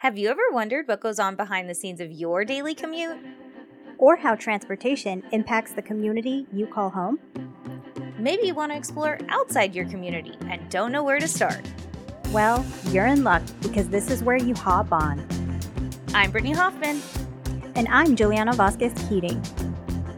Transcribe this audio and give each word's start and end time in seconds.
Have 0.00 0.16
you 0.16 0.30
ever 0.30 0.40
wondered 0.50 0.88
what 0.88 1.02
goes 1.02 1.18
on 1.18 1.36
behind 1.36 1.68
the 1.68 1.74
scenes 1.74 2.00
of 2.00 2.10
your 2.10 2.42
daily 2.42 2.74
commute? 2.74 3.18
Or 3.98 4.16
how 4.16 4.34
transportation 4.34 5.22
impacts 5.30 5.72
the 5.72 5.82
community 5.82 6.46
you 6.54 6.66
call 6.66 6.88
home? 6.88 7.18
Maybe 8.18 8.46
you 8.46 8.54
want 8.54 8.72
to 8.72 8.78
explore 8.78 9.18
outside 9.28 9.74
your 9.74 9.84
community 9.90 10.38
and 10.48 10.66
don't 10.70 10.90
know 10.90 11.04
where 11.04 11.18
to 11.18 11.28
start. 11.28 11.60
Well, 12.32 12.64
you're 12.86 13.08
in 13.08 13.24
luck 13.24 13.42
because 13.60 13.90
this 13.90 14.10
is 14.10 14.24
where 14.24 14.38
you 14.38 14.54
hop 14.54 14.90
on. 14.90 15.22
I'm 16.14 16.30
Brittany 16.30 16.54
Hoffman. 16.54 17.02
And 17.74 17.86
I'm 17.90 18.16
Juliana 18.16 18.54
Vasquez 18.54 18.94
Keating. 19.06 19.44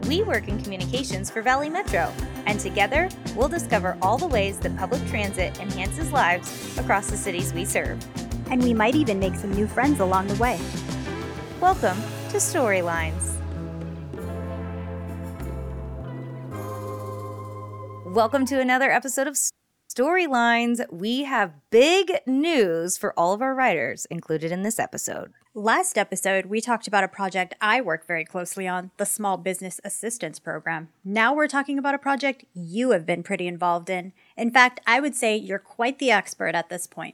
We 0.07 0.23
work 0.23 0.47
in 0.47 0.63
communications 0.63 1.29
for 1.29 1.41
Valley 1.41 1.69
Metro, 1.69 2.09
and 2.45 2.57
together 2.57 3.09
we'll 3.35 3.49
discover 3.49 3.97
all 4.01 4.17
the 4.17 4.27
ways 4.27 4.59
that 4.59 4.77
public 4.77 5.05
transit 5.09 5.59
enhances 5.59 6.09
lives 6.13 6.77
across 6.77 7.09
the 7.09 7.17
cities 7.17 7.53
we 7.53 7.65
serve 7.65 7.99
and 8.49 8.63
we 8.63 8.73
might 8.73 8.95
even 8.95 9.19
make 9.19 9.35
some 9.35 9.51
new 9.53 9.67
friends 9.67 9.99
along 9.99 10.27
the 10.27 10.35
way. 10.35 10.59
Welcome 11.59 12.01
to 12.29 12.37
Storylines. 12.37 13.33
Welcome 18.05 18.45
to 18.45 18.59
another 18.59 18.91
episode 18.91 19.27
of 19.27 19.37
Storylines. 19.89 20.81
We 20.91 21.23
have 21.23 21.53
big 21.69 22.11
news 22.25 22.97
for 22.97 23.17
all 23.17 23.33
of 23.33 23.41
our 23.41 23.55
writers 23.55 24.05
included 24.05 24.51
in 24.51 24.63
this 24.63 24.79
episode. 24.79 25.33
Last 25.55 25.99
episode, 25.99 26.47
we 26.47 26.61
talked 26.61 26.87
about 26.87 27.03
a 27.03 27.07
project 27.07 27.53
I 27.61 27.79
work 27.79 28.07
very 28.07 28.25
closely 28.25 28.67
on, 28.67 28.89
the 28.97 29.05
Small 29.05 29.37
Business 29.37 29.79
Assistance 29.83 30.39
Program. 30.39 30.89
Now 31.05 31.33
we're 31.33 31.47
talking 31.47 31.77
about 31.77 31.93
a 31.93 31.99
project 31.99 32.43
you 32.55 32.89
have 32.89 33.05
been 33.05 33.21
pretty 33.21 33.45
involved 33.45 33.87
in. 33.87 34.13
In 34.35 34.49
fact, 34.49 34.79
I 34.87 34.99
would 34.99 35.13
say 35.13 35.37
you're 35.37 35.59
quite 35.59 35.99
the 35.99 36.09
expert 36.09 36.55
at 36.55 36.69
this 36.69 36.87
point. 36.87 37.13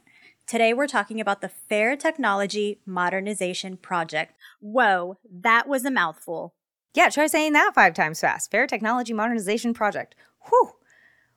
Today 0.50 0.72
we're 0.72 0.88
talking 0.88 1.20
about 1.20 1.42
the 1.42 1.48
Fare 1.48 1.94
Technology 1.94 2.80
Modernization 2.84 3.76
Project. 3.76 4.34
Whoa, 4.58 5.16
that 5.30 5.68
was 5.68 5.84
a 5.84 5.92
mouthful. 5.92 6.54
Yeah, 6.92 7.08
try 7.08 7.28
saying 7.28 7.52
that 7.52 7.70
five 7.72 7.94
times 7.94 8.20
fast. 8.20 8.50
Fare 8.50 8.66
Technology 8.66 9.12
Modernization 9.12 9.74
Project. 9.74 10.16
Whew. 10.48 10.72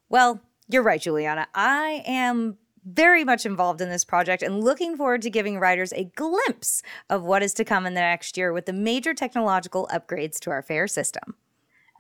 Well, 0.10 0.42
you're 0.68 0.82
right, 0.82 1.00
Juliana. 1.00 1.46
I 1.54 2.02
am 2.08 2.58
very 2.84 3.24
much 3.24 3.46
involved 3.46 3.82
in 3.82 3.90
this 3.90 4.04
project 4.04 4.42
and 4.42 4.64
looking 4.64 4.98
forward 4.98 5.22
to 5.22 5.30
giving 5.30 5.60
writers 5.60 5.94
a 5.94 6.06
glimpse 6.16 6.82
of 7.08 7.22
what 7.22 7.44
is 7.44 7.54
to 7.54 7.64
come 7.64 7.86
in 7.86 7.94
the 7.94 8.02
next 8.02 8.36
year 8.36 8.52
with 8.52 8.66
the 8.66 8.74
major 8.74 9.14
technological 9.14 9.88
upgrades 9.94 10.40
to 10.40 10.50
our 10.50 10.64
fare 10.64 10.88
system. 10.88 11.36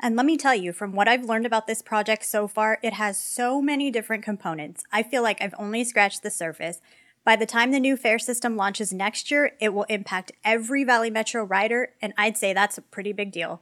And 0.02 0.16
let 0.16 0.26
me 0.26 0.36
tell 0.36 0.56
you, 0.56 0.74
from 0.74 0.94
what 0.94 1.08
I've 1.08 1.26
learned 1.26 1.46
about 1.46 1.68
this 1.68 1.84
project 1.84 2.26
so 2.26 2.48
far, 2.48 2.80
it 2.82 2.94
has 2.94 3.20
so 3.20 3.62
many 3.62 3.92
different 3.92 4.24
components. 4.24 4.84
I 4.92 5.04
feel 5.04 5.22
like 5.22 5.42
I've 5.42 5.54
only 5.60 5.84
scratched 5.84 6.24
the 6.24 6.32
surface, 6.32 6.82
by 7.26 7.38
the 7.38 7.46
time 7.46 7.72
the 7.72 7.80
new 7.80 7.96
fare 7.96 8.20
system 8.20 8.58
launches 8.58 8.92
next 8.92 9.32
year, 9.32 9.54
it 9.62 9.74
will 9.74 9.84
impact 9.84 10.34
every 10.44 10.84
Valley 10.84 11.10
Metro 11.10 11.44
rider, 11.44 11.90
and 12.02 12.14
I'd 12.18 12.38
say 12.38 12.54
that's 12.54 12.78
a 12.78 12.82
pretty 12.82 13.14
big 13.14 13.32
deal. 13.32 13.62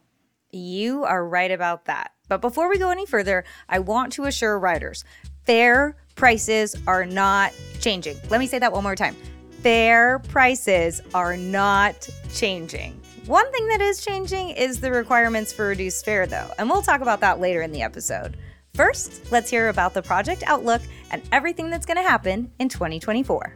You 0.52 1.04
are 1.04 1.28
right 1.28 1.52
about 1.52 1.86
that. 1.86 2.12
But 2.28 2.42
before 2.42 2.70
we 2.70 2.80
go 2.80 2.90
any 2.90 3.06
further, 3.06 3.44
I 3.70 3.80
want 3.80 4.14
to 4.14 4.26
assure 4.26 4.58
riders 4.58 5.04
fare 5.46 5.96
prices 6.16 6.76
are 6.88 7.06
not 7.06 7.52
changing. 7.80 8.18
Let 8.30 8.40
me 8.40 8.48
say 8.48 8.60
that 8.60 8.72
one 8.72 8.84
more 8.84 8.96
time. 8.96 9.16
Fare 9.62 10.20
prices 10.20 11.02
are 11.14 11.38
not 11.38 12.10
changing. 12.34 13.00
One 13.28 13.52
thing 13.52 13.68
that 13.68 13.82
is 13.82 14.04
changing 14.04 14.50
is 14.50 14.80
the 14.80 14.92
requirements 14.92 15.54
for 15.54 15.68
reduced 15.68 16.04
fare, 16.04 16.26
though, 16.26 16.50
and 16.58 16.70
we'll 16.70 16.82
talk 16.82 17.02
about 17.02 17.20
that 17.20 17.40
later 17.40 17.62
in 17.62 17.72
the 17.72 17.84
episode. 17.84 18.38
First, 18.82 19.32
let's 19.32 19.48
hear 19.48 19.70
about 19.70 19.94
the 19.94 20.02
project 20.02 20.42
outlook 20.48 20.82
and 21.12 21.22
everything 21.32 21.70
that's 21.70 21.86
going 21.86 21.98
to 21.98 22.02
happen 22.02 22.52
in 22.58 22.68
2024. 22.68 23.56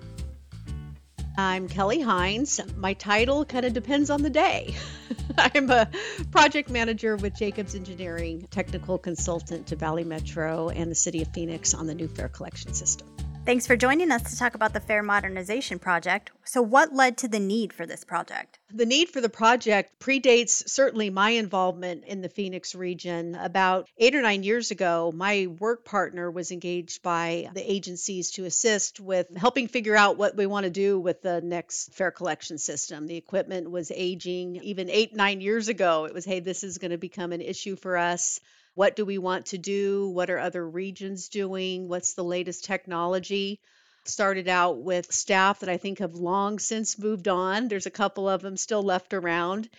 I'm 1.35 1.67
Kelly 1.67 1.99
Hines. 1.99 2.61
My 2.77 2.93
title 2.93 3.43
kind 3.43 3.65
of 3.65 3.73
depends 3.73 4.11
on 4.11 4.21
the 4.21 4.29
day. 4.29 4.75
I'm 5.39 5.71
a 5.71 5.89
project 6.29 6.69
manager 6.69 7.15
with 7.15 7.33
Jacobs 7.35 7.73
Engineering, 7.73 8.47
technical 8.51 8.99
consultant 8.99 9.65
to 9.65 9.75
Valley 9.75 10.03
Metro 10.03 10.69
and 10.69 10.91
the 10.91 10.95
City 10.95 11.23
of 11.23 11.29
Phoenix 11.29 11.73
on 11.73 11.87
the 11.87 11.95
new 11.95 12.07
fare 12.07 12.29
collection 12.29 12.75
system. 12.75 13.07
Thanks 13.45 13.67
for 13.67 13.77
joining 13.77 14.09
us 14.09 14.23
to 14.31 14.39
talk 14.39 14.55
about 14.55 14.73
the 14.73 14.79
Fare 14.79 15.03
Modernization 15.03 15.77
Project. 15.77 16.31
So, 16.45 16.63
what 16.63 16.95
led 16.95 17.17
to 17.17 17.27
the 17.27 17.39
need 17.39 17.73
for 17.73 17.85
this 17.85 18.03
project? 18.03 18.57
The 18.73 18.87
need 18.87 19.09
for 19.09 19.21
the 19.21 19.29
project 19.29 19.99
predates 19.99 20.67
certainly 20.67 21.11
my 21.11 21.29
involvement 21.29 22.05
in 22.05 22.21
the 22.21 22.29
Phoenix 22.29 22.73
region. 22.73 23.35
About 23.35 23.87
eight 23.99 24.15
or 24.15 24.23
nine 24.23 24.41
years 24.41 24.71
ago, 24.71 25.11
my 25.13 25.45
work 25.59 25.85
partner 25.85 26.31
was 26.31 26.51
engaged 26.51 27.03
by 27.03 27.47
the 27.53 27.71
agencies 27.71 28.31
to 28.31 28.45
assist 28.45 28.99
with 28.99 29.27
helping 29.37 29.67
figure 29.67 29.95
out 29.95 30.17
what 30.17 30.35
we 30.35 30.47
want 30.47 30.63
to 30.63 30.71
do 30.71 30.99
with 30.99 31.21
the 31.21 31.39
next 31.41 31.93
fare 31.93 32.09
collection 32.09 32.57
system. 32.57 33.05
The 33.05 33.15
equipment 33.15 33.69
was 33.69 33.91
aging. 33.91 34.55
Even 34.63 34.89
eight, 34.89 35.15
nine 35.15 35.39
years 35.39 35.67
ago, 35.67 36.05
it 36.05 36.15
was, 36.15 36.25
hey, 36.25 36.39
this 36.39 36.63
is 36.63 36.79
going 36.79 36.89
to 36.89 36.97
become 36.97 37.31
an 37.31 37.41
issue 37.41 37.75
for 37.75 37.95
us. 37.95 38.39
What 38.75 38.95
do 38.97 39.05
we 39.05 39.17
want 39.17 39.47
to 39.47 39.57
do? 39.57 40.09
What 40.09 40.29
are 40.29 40.37
other 40.37 40.67
regions 40.67 41.29
doing? 41.29 41.87
What's 41.87 42.13
the 42.13 42.23
latest 42.23 42.65
technology? 42.65 43.61
Started 44.03 44.49
out 44.49 44.79
with 44.79 45.13
staff 45.13 45.61
that 45.61 45.69
I 45.69 45.77
think 45.77 45.99
have 45.99 46.15
long 46.15 46.59
since 46.59 46.99
moved 46.99 47.29
on. 47.29 47.69
There's 47.69 47.85
a 47.85 47.91
couple 47.91 48.27
of 48.29 48.41
them 48.41 48.57
still 48.57 48.83
left 48.83 49.13
around 49.13 49.69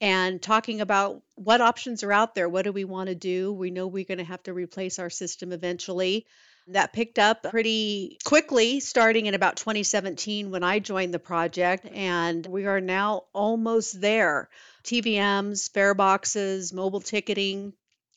and 0.00 0.40
talking 0.40 0.80
about 0.80 1.22
what 1.34 1.60
options 1.60 2.02
are 2.04 2.12
out 2.12 2.36
there. 2.36 2.48
What 2.48 2.62
do 2.62 2.72
we 2.72 2.84
want 2.84 3.08
to 3.08 3.14
do? 3.16 3.52
We 3.52 3.70
know 3.70 3.88
we're 3.88 4.04
going 4.04 4.18
to 4.18 4.24
have 4.24 4.42
to 4.44 4.52
replace 4.52 4.98
our 4.98 5.10
system 5.10 5.52
eventually. 5.52 6.26
That 6.68 6.92
picked 6.92 7.18
up 7.18 7.42
pretty 7.42 8.18
quickly, 8.24 8.80
starting 8.80 9.26
in 9.26 9.34
about 9.34 9.56
2017 9.56 10.50
when 10.50 10.62
I 10.62 10.78
joined 10.78 11.12
the 11.12 11.18
project, 11.18 11.86
and 11.92 12.46
we 12.46 12.66
are 12.66 12.80
now 12.80 13.24
almost 13.34 14.00
there. 14.00 14.48
TVMs, 14.84 15.70
fare 15.70 15.94
boxes, 15.94 16.72
mobile 16.72 17.00
ticketing, 17.00 17.74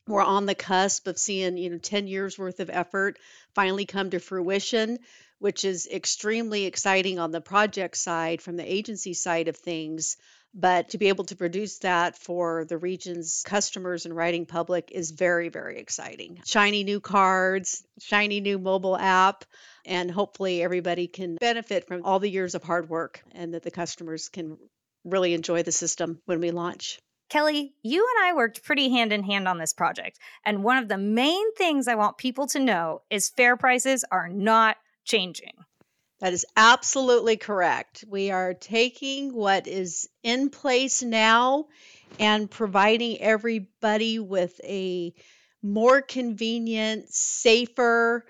we're 0.08 0.24
on 0.24 0.46
the 0.46 0.56
cusp 0.56 1.08
of 1.08 1.18
seeing 1.18 1.58
you 1.58 1.70
know 1.70 1.78
10 1.78 2.08
years 2.08 2.38
worth 2.38 2.60
of 2.60 2.70
effort 2.70 3.18
finally 3.54 3.86
come 3.86 4.10
to 4.10 4.20
fruition 4.20 5.00
which 5.40 5.66
is 5.66 5.88
extremely 5.88 6.66
exciting 6.66 7.20
on 7.20 7.32
the 7.32 7.42
project 7.42 7.98
side 7.98 8.42
from 8.42 8.58
the 8.58 8.72
agency 8.72 9.14
side 9.14 9.48
of 9.48 9.56
things. 9.56 10.18
But 10.54 10.90
to 10.90 10.98
be 10.98 11.10
able 11.10 11.26
to 11.26 11.36
produce 11.36 11.80
that 11.80 12.18
for 12.18 12.66
the 12.66 12.78
region's 12.78 13.44
customers 13.46 14.06
and 14.06 14.16
writing 14.16 14.46
public 14.46 14.92
is 14.92 15.12
very 15.12 15.50
very 15.50 15.78
exciting. 15.78 16.42
Shiny 16.48 16.84
new 16.84 17.00
cards 17.00 17.84
shiny 18.00 18.40
new 18.40 18.58
mobile 18.58 18.98
app 18.98 19.46
and 19.86 20.10
hopefully 20.10 20.64
everybody 20.64 21.08
can 21.08 21.36
benefit 21.36 21.88
from 21.88 22.04
all 22.04 22.20
the 22.20 22.30
years 22.30 22.56
of 22.56 22.64
hard 22.64 22.90
work 22.90 23.22
and 23.34 23.54
that 23.54 23.64
the 23.64 23.72
customers 23.72 24.30
can 24.30 24.58
really 25.04 25.34
enjoy 25.34 25.64
the 25.64 25.72
system 25.72 26.20
when 26.26 26.40
we 26.40 26.52
launch 26.52 27.00
Kelly, 27.30 27.74
you 27.84 28.08
and 28.16 28.26
I 28.26 28.36
worked 28.36 28.64
pretty 28.64 28.90
hand 28.90 29.12
in 29.12 29.24
hand 29.24 29.48
on 29.48 29.58
this 29.58 29.74
project. 29.74 30.20
And 30.46 30.64
one 30.64 30.78
of 30.78 30.88
the 30.88 30.98
main 30.98 31.54
things 31.56 31.88
I 31.88 31.96
want 31.96 32.18
people 32.18 32.48
to 32.48 32.60
know 32.60 33.02
is 33.10 33.30
fare 33.30 33.58
prices 33.58 34.06
are 34.12 34.30
not 34.30 34.78
changing. 35.04 35.54
That 36.20 36.34
is 36.34 36.46
absolutely 36.56 37.38
correct. 37.38 38.04
We 38.08 38.32
are 38.32 38.54
taking 38.54 39.34
what 39.34 39.68
is 39.68 40.10
in 40.24 40.50
place 40.50 41.04
now 41.04 41.68
and 42.20 42.50
providing 42.50 43.22
everybody 43.22 44.18
with 44.18 44.60
a 44.64 45.14
more 45.62 46.02
convenient, 46.02 47.10
safer, 47.10 48.26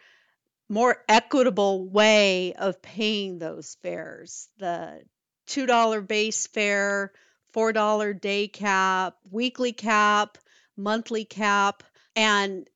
more 0.68 0.98
equitable 1.08 1.88
way 1.88 2.54
of 2.54 2.82
paying 2.82 3.40
those 3.40 3.78
fares. 3.82 4.50
The 4.58 5.04
$2 5.48 6.08
base 6.08 6.48
fare 6.48 7.14
$4 7.54 8.22
day 8.22 8.48
cap, 8.48 9.18
weekly 9.30 9.74
cap, 9.74 10.38
monthly 10.76 11.26
cap, 11.26 11.84
and 12.16 12.68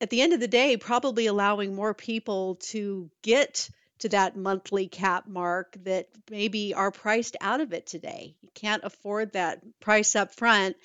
at 0.00 0.10
the 0.10 0.20
end 0.20 0.32
of 0.32 0.40
the 0.40 0.48
day, 0.48 0.76
probably 0.76 1.26
allowing 1.26 1.74
more 1.74 1.94
people 1.94 2.56
to 2.56 3.10
get 3.22 3.68
to 3.98 4.08
that 4.10 4.36
monthly 4.36 4.86
cap 4.86 5.26
mark 5.26 5.76
that 5.84 6.08
maybe 6.30 6.72
are 6.72 6.92
priced 6.92 7.36
out 7.40 7.60
of 7.60 7.72
it 7.72 7.86
today. 7.86 8.36
You 8.42 8.48
can't 8.54 8.84
afford 8.84 9.32
that 9.32 9.60
price 9.80 10.14
up 10.14 10.34
front. 10.34 10.76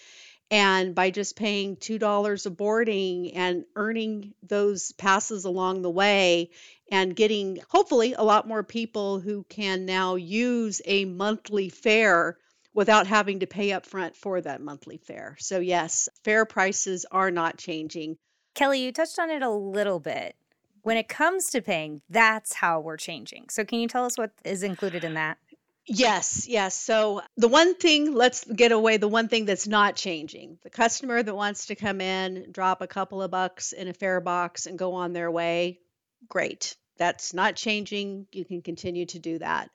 And 0.50 0.94
by 0.94 1.10
just 1.10 1.36
paying 1.36 1.78
$2 1.78 2.46
a 2.46 2.50
boarding 2.50 3.34
and 3.34 3.66
earning 3.75 4.34
those 4.44 4.92
passes 4.92 5.46
along 5.46 5.81
the 5.81 5.90
way 5.90 6.52
and 6.92 7.16
getting 7.16 7.60
hopefully 7.69 8.13
a 8.13 8.24
lot 8.24 8.48
more 8.48 8.63
people 8.63 9.19
who 9.19 9.46
can 9.50 9.86
now 9.86 10.16
use 10.16 10.81
a 10.86 11.06
monthly 11.06 11.69
fare 11.69 12.38
without 12.74 13.08
having 13.08 13.40
to 13.40 13.48
pay 13.48 13.72
up 13.72 13.86
front 13.86 14.16
for 14.16 14.42
that 14.42 14.62
monthly 14.62 14.98
fare. 14.98 15.36
So, 15.40 15.60
yes, 15.60 16.10
fare 16.24 16.46
prices 16.46 17.06
are 17.12 17.31
not 17.31 17.58
changing. 17.58 18.18
Kelly, 18.56 18.84
you 18.84 18.92
touched 18.92 19.20
on 19.20 19.30
it 19.30 19.42
a 19.42 19.50
little 19.50 20.00
bit. 20.00 20.36
When 20.81 20.98
it 20.98 21.08
comes 21.08 21.50
to 21.52 21.62
paying, 21.62 22.02
that's 22.10 22.54
how 22.54 22.80
we're 22.81 22.98
changing. 22.98 23.46
So, 23.50 23.64
can 23.64 23.80
you 23.80 23.88
tell 23.88 24.06
us 24.06 24.18
what 24.18 24.31
is 24.44 24.64
included 24.64 25.04
in 25.04 25.14
that? 25.14 25.38
Yes, 25.86 26.48
yes. 26.48 26.75
So, 26.75 27.22
the 27.38 27.48
one 27.48 27.75
thing, 27.75 28.14
let's 28.14 28.46
get 28.46 28.72
away 28.72 28.98
the 28.98 29.08
one 29.08 29.28
thing 29.28 29.46
that's 29.46 29.68
not 29.68 29.96
changing. 29.96 30.58
The 30.64 30.70
customer 30.70 31.22
that 31.22 31.36
wants 31.36 31.68
to 31.68 31.75
come 31.75 32.02
in, 32.02 32.52
drop 32.52 32.81
a 32.81 32.88
couple 32.88 33.22
of 33.22 33.31
bucks 33.31 33.72
in 33.74 33.88
a 33.88 33.94
fare 33.94 34.22
box 34.22 34.66
and 34.66 34.80
go 34.80 34.94
on 34.94 35.14
their 35.14 35.30
way, 35.30 35.80
great. 36.28 36.75
That's 36.98 37.34
not 37.34 37.56
changing. 37.56 38.28
You 38.31 38.46
can 38.46 38.62
continue 38.62 39.06
to 39.08 39.20
do 39.20 39.40
that 39.40 39.70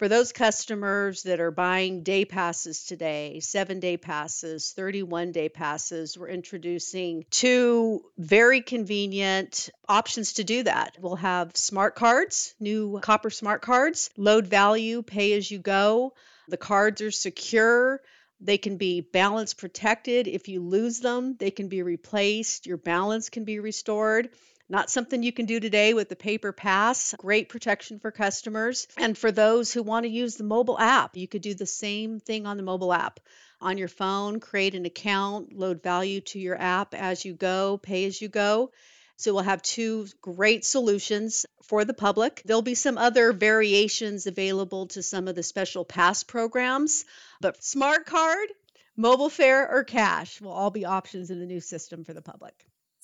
For 0.00 0.08
those 0.08 0.32
customers 0.32 1.24
that 1.24 1.40
are 1.40 1.50
buying 1.50 2.04
day 2.04 2.24
passes 2.24 2.84
today, 2.84 3.40
seven 3.40 3.80
day 3.80 3.98
passes, 3.98 4.72
31 4.72 5.30
day 5.32 5.50
passes, 5.50 6.16
we're 6.16 6.30
introducing 6.30 7.26
two 7.30 8.06
very 8.16 8.62
convenient 8.62 9.68
options 9.86 10.32
to 10.32 10.44
do 10.44 10.62
that. 10.62 10.96
We'll 10.98 11.16
have 11.16 11.54
smart 11.54 11.96
cards, 11.96 12.54
new 12.58 12.98
copper 13.02 13.28
smart 13.28 13.60
cards, 13.60 14.08
load 14.16 14.46
value, 14.46 15.02
pay 15.02 15.34
as 15.34 15.50
you 15.50 15.58
go. 15.58 16.14
The 16.48 16.56
cards 16.56 17.02
are 17.02 17.10
secure. 17.10 18.00
They 18.40 18.56
can 18.56 18.78
be 18.78 19.02
balance 19.02 19.52
protected. 19.52 20.28
If 20.28 20.48
you 20.48 20.62
lose 20.62 21.00
them, 21.00 21.36
they 21.38 21.50
can 21.50 21.68
be 21.68 21.82
replaced. 21.82 22.66
Your 22.66 22.78
balance 22.78 23.28
can 23.28 23.44
be 23.44 23.58
restored. 23.58 24.30
Not 24.70 24.88
something 24.88 25.24
you 25.24 25.32
can 25.32 25.46
do 25.46 25.58
today 25.58 25.94
with 25.94 26.08
the 26.08 26.14
paper 26.14 26.52
pass. 26.52 27.12
Great 27.18 27.48
protection 27.48 27.98
for 27.98 28.12
customers. 28.12 28.86
And 28.96 29.18
for 29.18 29.32
those 29.32 29.72
who 29.72 29.82
want 29.82 30.04
to 30.04 30.08
use 30.08 30.36
the 30.36 30.44
mobile 30.44 30.78
app, 30.78 31.16
you 31.16 31.26
could 31.26 31.42
do 31.42 31.54
the 31.54 31.66
same 31.66 32.20
thing 32.20 32.46
on 32.46 32.56
the 32.56 32.62
mobile 32.62 32.92
app. 32.92 33.18
On 33.60 33.76
your 33.78 33.88
phone, 33.88 34.38
create 34.38 34.76
an 34.76 34.86
account, 34.86 35.52
load 35.52 35.82
value 35.82 36.20
to 36.20 36.38
your 36.38 36.56
app 36.56 36.94
as 36.94 37.24
you 37.24 37.34
go, 37.34 37.78
pay 37.78 38.04
as 38.04 38.22
you 38.22 38.28
go. 38.28 38.70
So 39.16 39.34
we'll 39.34 39.42
have 39.42 39.60
two 39.60 40.06
great 40.22 40.64
solutions 40.64 41.46
for 41.64 41.84
the 41.84 41.92
public. 41.92 42.40
There'll 42.44 42.62
be 42.62 42.76
some 42.76 42.96
other 42.96 43.32
variations 43.32 44.28
available 44.28 44.86
to 44.86 45.02
some 45.02 45.26
of 45.26 45.34
the 45.34 45.42
special 45.42 45.84
pass 45.84 46.22
programs, 46.22 47.04
but 47.40 47.62
smart 47.64 48.06
card, 48.06 48.48
mobile 48.96 49.30
fare, 49.30 49.68
or 49.68 49.82
cash 49.82 50.40
will 50.40 50.52
all 50.52 50.70
be 50.70 50.84
options 50.84 51.30
in 51.30 51.40
the 51.40 51.46
new 51.46 51.60
system 51.60 52.04
for 52.04 52.14
the 52.14 52.22
public. 52.22 52.54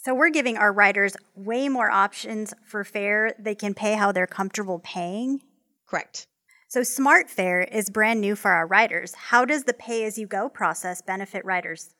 So 0.06 0.14
we're 0.14 0.30
giving 0.30 0.56
our 0.56 0.72
riders 0.72 1.16
way 1.34 1.68
more 1.68 1.90
options 1.90 2.54
for 2.64 2.84
fare. 2.84 3.34
They 3.40 3.56
can 3.56 3.74
pay 3.74 3.94
how 3.94 4.12
they're 4.12 4.28
comfortable 4.28 4.78
paying. 4.78 5.42
Correct. 5.84 6.28
So 6.68 6.84
Smart 6.84 7.28
Fare 7.28 7.62
is 7.62 7.90
brand 7.90 8.20
new 8.20 8.36
for 8.36 8.52
our 8.52 8.68
riders. 8.68 9.16
How 9.16 9.44
does 9.44 9.64
the 9.64 9.74
pay 9.74 10.04
as 10.04 10.16
you 10.16 10.28
go 10.28 10.48
process 10.48 11.02
benefit 11.02 11.44
riders? 11.44 11.92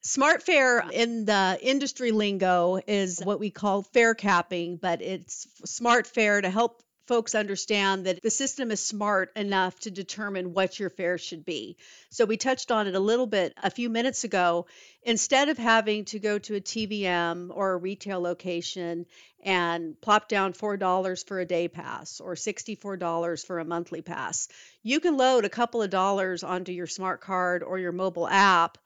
Smart 0.00 0.42
fare 0.42 0.82
in 0.94 1.26
the 1.26 1.58
industry 1.60 2.10
lingo 2.10 2.80
is 2.86 3.20
what 3.22 3.38
we 3.38 3.50
call 3.50 3.82
fare 3.82 4.14
capping, 4.14 4.78
but 4.78 5.02
it's 5.02 5.46
smart 5.66 6.06
fare 6.06 6.40
to 6.40 6.48
help 6.48 6.82
folks 7.10 7.34
understand 7.34 8.06
that 8.06 8.22
the 8.22 8.30
system 8.30 8.70
is 8.70 8.78
smart 8.78 9.32
enough 9.34 9.76
to 9.80 9.90
determine 9.90 10.54
what 10.54 10.78
your 10.78 10.88
fare 10.88 11.18
should 11.18 11.44
be. 11.44 11.76
So 12.08 12.24
we 12.24 12.36
touched 12.36 12.70
on 12.70 12.86
it 12.86 12.94
a 12.94 13.00
little 13.00 13.26
bit 13.26 13.52
a 13.60 13.68
few 13.68 13.90
minutes 13.90 14.22
ago. 14.22 14.66
Instead 15.02 15.48
of 15.48 15.58
having 15.58 16.04
to 16.04 16.20
go 16.20 16.38
to 16.38 16.54
a 16.54 16.60
TVM 16.60 17.50
or 17.52 17.72
a 17.72 17.76
retail 17.76 18.20
location 18.20 19.06
and 19.42 20.00
plop 20.00 20.28
down 20.28 20.52
$4 20.52 21.26
for 21.26 21.40
a 21.40 21.44
day 21.44 21.66
pass 21.66 22.20
or 22.20 22.34
$64 22.34 23.44
for 23.44 23.58
a 23.58 23.64
monthly 23.64 24.02
pass, 24.02 24.46
you 24.84 25.00
can 25.00 25.16
load 25.16 25.44
a 25.44 25.48
couple 25.48 25.82
of 25.82 25.90
dollars 25.90 26.44
onto 26.44 26.70
your 26.70 26.86
smart 26.86 27.20
card 27.22 27.64
or 27.64 27.80
your 27.80 27.90
mobile 27.90 28.28
app 28.28 28.78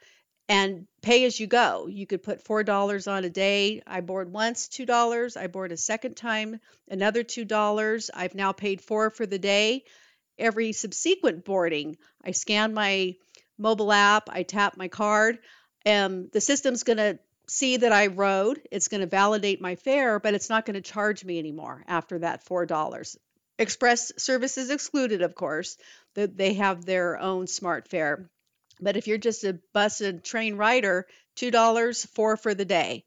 and 0.49 0.87
pay 1.02 1.25
as 1.25 1.38
you 1.41 1.46
go. 1.46 1.87
You 1.87 2.06
could 2.06 2.23
put 2.23 2.44
$4 2.44 3.11
on 3.11 3.25
a 3.25 3.31
day. 3.31 3.82
I 3.87 4.00
board 4.00 4.32
once, 4.32 4.69
$2. 4.69 5.37
I 5.37 5.46
board 5.46 5.73
a 5.73 5.76
second 5.76 6.17
time, 6.17 6.61
another 6.88 7.25
$2. 7.25 8.11
I've 8.14 8.35
now 8.35 8.52
paid 8.52 8.81
4 8.81 9.11
for 9.11 9.26
the 9.26 9.38
day. 9.38 9.85
Every 10.38 10.73
subsequent 10.73 11.44
boarding, 11.44 11.96
I 12.25 12.32
scan 12.32 12.75
my 12.75 13.14
mobile 13.56 13.93
app, 13.93 14.29
I 14.29 14.43
tap 14.43 14.76
my 14.76 14.88
card, 14.88 15.38
and 15.87 16.29
the 16.32 16.41
system's 16.41 16.82
going 16.82 16.97
to 16.97 17.19
see 17.47 17.76
that 17.76 17.93
I 17.93 18.08
rode. 18.08 18.61
It's 18.73 18.88
going 18.88 19.02
to 19.02 19.06
validate 19.06 19.61
my 19.61 19.76
fare, 19.76 20.19
but 20.19 20.35
it's 20.35 20.50
not 20.50 20.67
going 20.67 20.75
to 20.75 20.81
charge 20.81 21.25
me 21.25 21.38
anymore 21.38 21.85
after 21.87 22.19
that 22.19 22.44
$4. 22.44 23.17
Express 23.58 24.12
services 24.17 24.70
excluded, 24.70 25.23
of 25.23 25.37
course. 25.37 25.76
They 26.14 26.55
have 26.55 26.85
their 26.85 27.19
own 27.19 27.47
smart 27.47 27.87
fare. 27.87 28.29
But 28.81 28.97
if 28.97 29.06
you're 29.06 29.19
just 29.19 29.44
a 29.44 29.59
bus 29.73 30.00
and 30.00 30.23
train 30.23 30.56
rider, 30.56 31.06
$2, 31.37 32.06
four 32.09 32.37
for 32.37 32.55
the 32.55 32.65
day. 32.65 33.05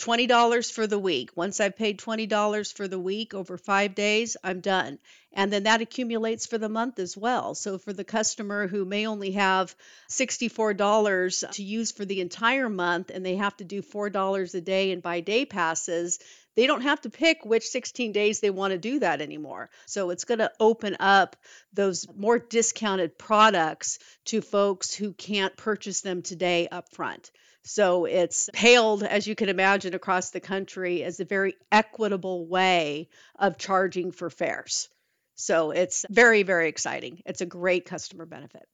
$20 0.00 0.72
for 0.72 0.86
the 0.86 0.98
week. 0.98 1.30
Once 1.36 1.60
I've 1.60 1.76
paid 1.76 2.00
$20 2.00 2.72
for 2.76 2.88
the 2.88 2.98
week 2.98 3.32
over 3.32 3.56
five 3.56 3.94
days, 3.94 4.36
I'm 4.42 4.60
done. 4.60 4.98
And 5.32 5.52
then 5.52 5.64
that 5.64 5.80
accumulates 5.80 6.46
for 6.46 6.58
the 6.58 6.68
month 6.68 6.98
as 6.98 7.16
well. 7.16 7.54
So 7.54 7.78
for 7.78 7.92
the 7.92 8.04
customer 8.04 8.66
who 8.66 8.84
may 8.84 9.06
only 9.06 9.32
have 9.32 9.74
$64 10.10 11.52
to 11.52 11.62
use 11.62 11.92
for 11.92 12.04
the 12.04 12.20
entire 12.20 12.68
month 12.68 13.10
and 13.10 13.24
they 13.24 13.36
have 13.36 13.56
to 13.58 13.64
do 13.64 13.82
$4 13.82 14.54
a 14.54 14.60
day 14.60 14.90
and 14.90 15.02
buy 15.02 15.20
day 15.20 15.44
passes, 15.46 16.18
they 16.56 16.66
don't 16.66 16.82
have 16.82 17.00
to 17.02 17.10
pick 17.10 17.44
which 17.44 17.68
16 17.68 18.12
days 18.12 18.40
they 18.40 18.50
want 18.50 18.72
to 18.72 18.78
do 18.78 19.00
that 19.00 19.20
anymore. 19.20 19.70
So 19.86 20.10
it's 20.10 20.24
going 20.24 20.38
to 20.38 20.52
open 20.60 20.96
up 21.00 21.36
those 21.72 22.06
more 22.14 22.38
discounted 22.38 23.18
products 23.18 23.98
to 24.26 24.40
folks 24.40 24.94
who 24.94 25.12
can't 25.12 25.56
purchase 25.56 26.00
them 26.00 26.22
today 26.22 26.68
up 26.68 26.92
front. 26.92 27.30
So 27.64 28.04
it's 28.04 28.50
hailed, 28.54 29.02
as 29.02 29.26
you 29.26 29.34
can 29.34 29.48
imagine, 29.48 29.94
across 29.94 30.30
the 30.30 30.40
country 30.40 31.02
as 31.02 31.18
a 31.18 31.24
very 31.24 31.54
equitable 31.72 32.46
way 32.46 33.08
of 33.38 33.56
charging 33.56 34.12
for 34.12 34.28
fares. 34.28 34.90
So 35.36 35.70
it's 35.70 36.04
very, 36.10 36.42
very 36.42 36.68
exciting. 36.68 37.22
It's 37.24 37.40
a 37.40 37.46
great 37.46 37.86
customer 37.86 38.26
benefit. 38.26 38.68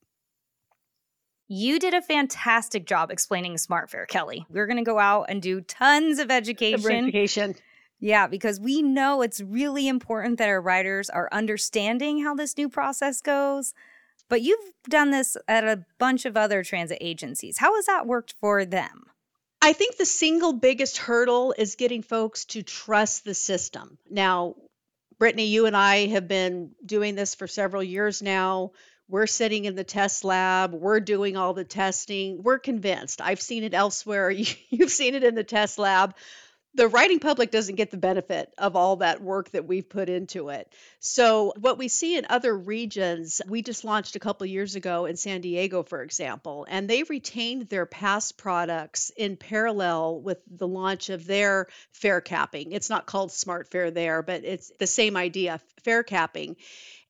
You 1.53 1.79
did 1.79 1.95
a 1.95 2.03
fantastic 2.03 2.87
job 2.87 3.11
explaining 3.11 3.59
Smart 3.59 3.91
Fare, 3.91 4.07
Kelly. 4.07 4.47
We're 4.51 4.67
going 4.67 4.77
to 4.77 4.85
go 4.85 4.99
out 4.99 5.27
and 5.29 5.43
do 5.43 5.61
tons 5.61 6.19
of 6.19 6.31
education. 6.31 7.09
Education. 7.09 7.57
Yeah, 8.01 8.27
because 8.27 8.59
we 8.59 8.81
know 8.81 9.21
it's 9.21 9.43
really 9.43 9.87
important 9.87 10.39
that 10.39 10.49
our 10.49 10.61
riders 10.61 11.11
are 11.11 11.29
understanding 11.31 12.23
how 12.25 12.35
this 12.35 12.57
new 12.57 12.69
process 12.69 13.21
goes. 13.21 13.75
But 14.31 14.43
you've 14.43 14.73
done 14.89 15.11
this 15.11 15.37
at 15.47 15.65
a 15.65 15.85
bunch 15.99 16.25
of 16.25 16.37
other 16.37 16.63
transit 16.63 16.99
agencies. 17.01 17.59
How 17.59 17.75
has 17.75 17.87
that 17.87 18.07
worked 18.07 18.35
for 18.41 18.65
them? 18.65 19.05
I 19.61 19.75
think 19.75 19.97
the 19.97 20.07
single 20.07 20.55
biggest 20.55 20.97
hurdle 20.97 21.55
is 21.59 21.75
getting 21.75 22.03
folks 22.03 22.47
to 22.47 22.63
trust 22.63 23.25
the 23.25 23.35
system. 23.35 23.99
Now, 24.09 24.55
Brittany, 25.19 25.47
you 25.47 25.67
and 25.67 25.77
I 25.77 26.07
have 26.07 26.29
been 26.29 26.71
doing 26.87 27.15
this 27.15 27.35
for 27.35 27.47
several 27.47 27.83
years 27.83 28.23
now. 28.23 28.71
We're 29.09 29.27
sitting 29.27 29.67
in 29.67 29.75
the 29.75 29.85
test 29.85 30.25
lab. 30.25 30.73
We're 30.73 31.01
doing 31.01 31.37
all 31.37 31.53
the 31.53 31.65
testing. 31.65 32.43
We're 32.43 32.61
convinced. 32.61 33.21
I've 33.21 33.43
seen 33.43 33.65
it 33.65 33.75
elsewhere. 33.75 34.31
You've 34.71 34.93
seen 34.93 35.15
it 35.15 35.25
in 35.25 35.35
the 35.35 35.45
test 35.45 35.79
lab 35.79 36.15
the 36.75 36.89
writing 36.89 37.19
public 37.19 37.51
doesn't 37.51 37.75
get 37.75 37.91
the 37.91 37.97
benefit 37.97 38.53
of 38.57 38.77
all 38.77 38.97
that 38.97 39.21
work 39.21 39.51
that 39.51 39.67
we've 39.67 39.89
put 39.89 40.09
into 40.09 40.51
it. 40.51 40.73
So, 41.01 41.53
what 41.59 41.79
we 41.79 41.89
see 41.89 42.17
in 42.17 42.27
other 42.31 42.57
regions, 42.57 43.41
we 43.49 43.63
just 43.63 43.85
launched 43.85 44.15
a 44.15 44.21
couple 44.21 44.47
years 44.47 44.77
ago 44.77 45.07
in 45.07 45.17
San 45.17 45.41
Diego, 45.41 45.83
for 45.83 46.03
example, 46.03 46.67
and 46.69 46.89
they 46.89 47.03
retained 47.03 47.69
their 47.69 47.87
past 47.87 48.39
products 48.39 49.11
in 49.17 49.37
parallel 49.37 50.21
with 50.21 50.39
the 50.49 50.69
launch 50.69 51.11
of 51.11 51.27
their 51.27 51.67
fare 51.93 52.21
capping. 52.21 52.73
It's 52.73 52.91
not 52.91 53.07
called 53.07 53.33
Smart 53.33 53.69
Fare 53.69 53.91
there, 53.91 54.23
but 54.23 54.45
it's 54.45 54.71
the 54.79 54.87
same 54.87 55.17
idea 55.17 55.61
fare 55.83 56.05
capping. 56.05 56.57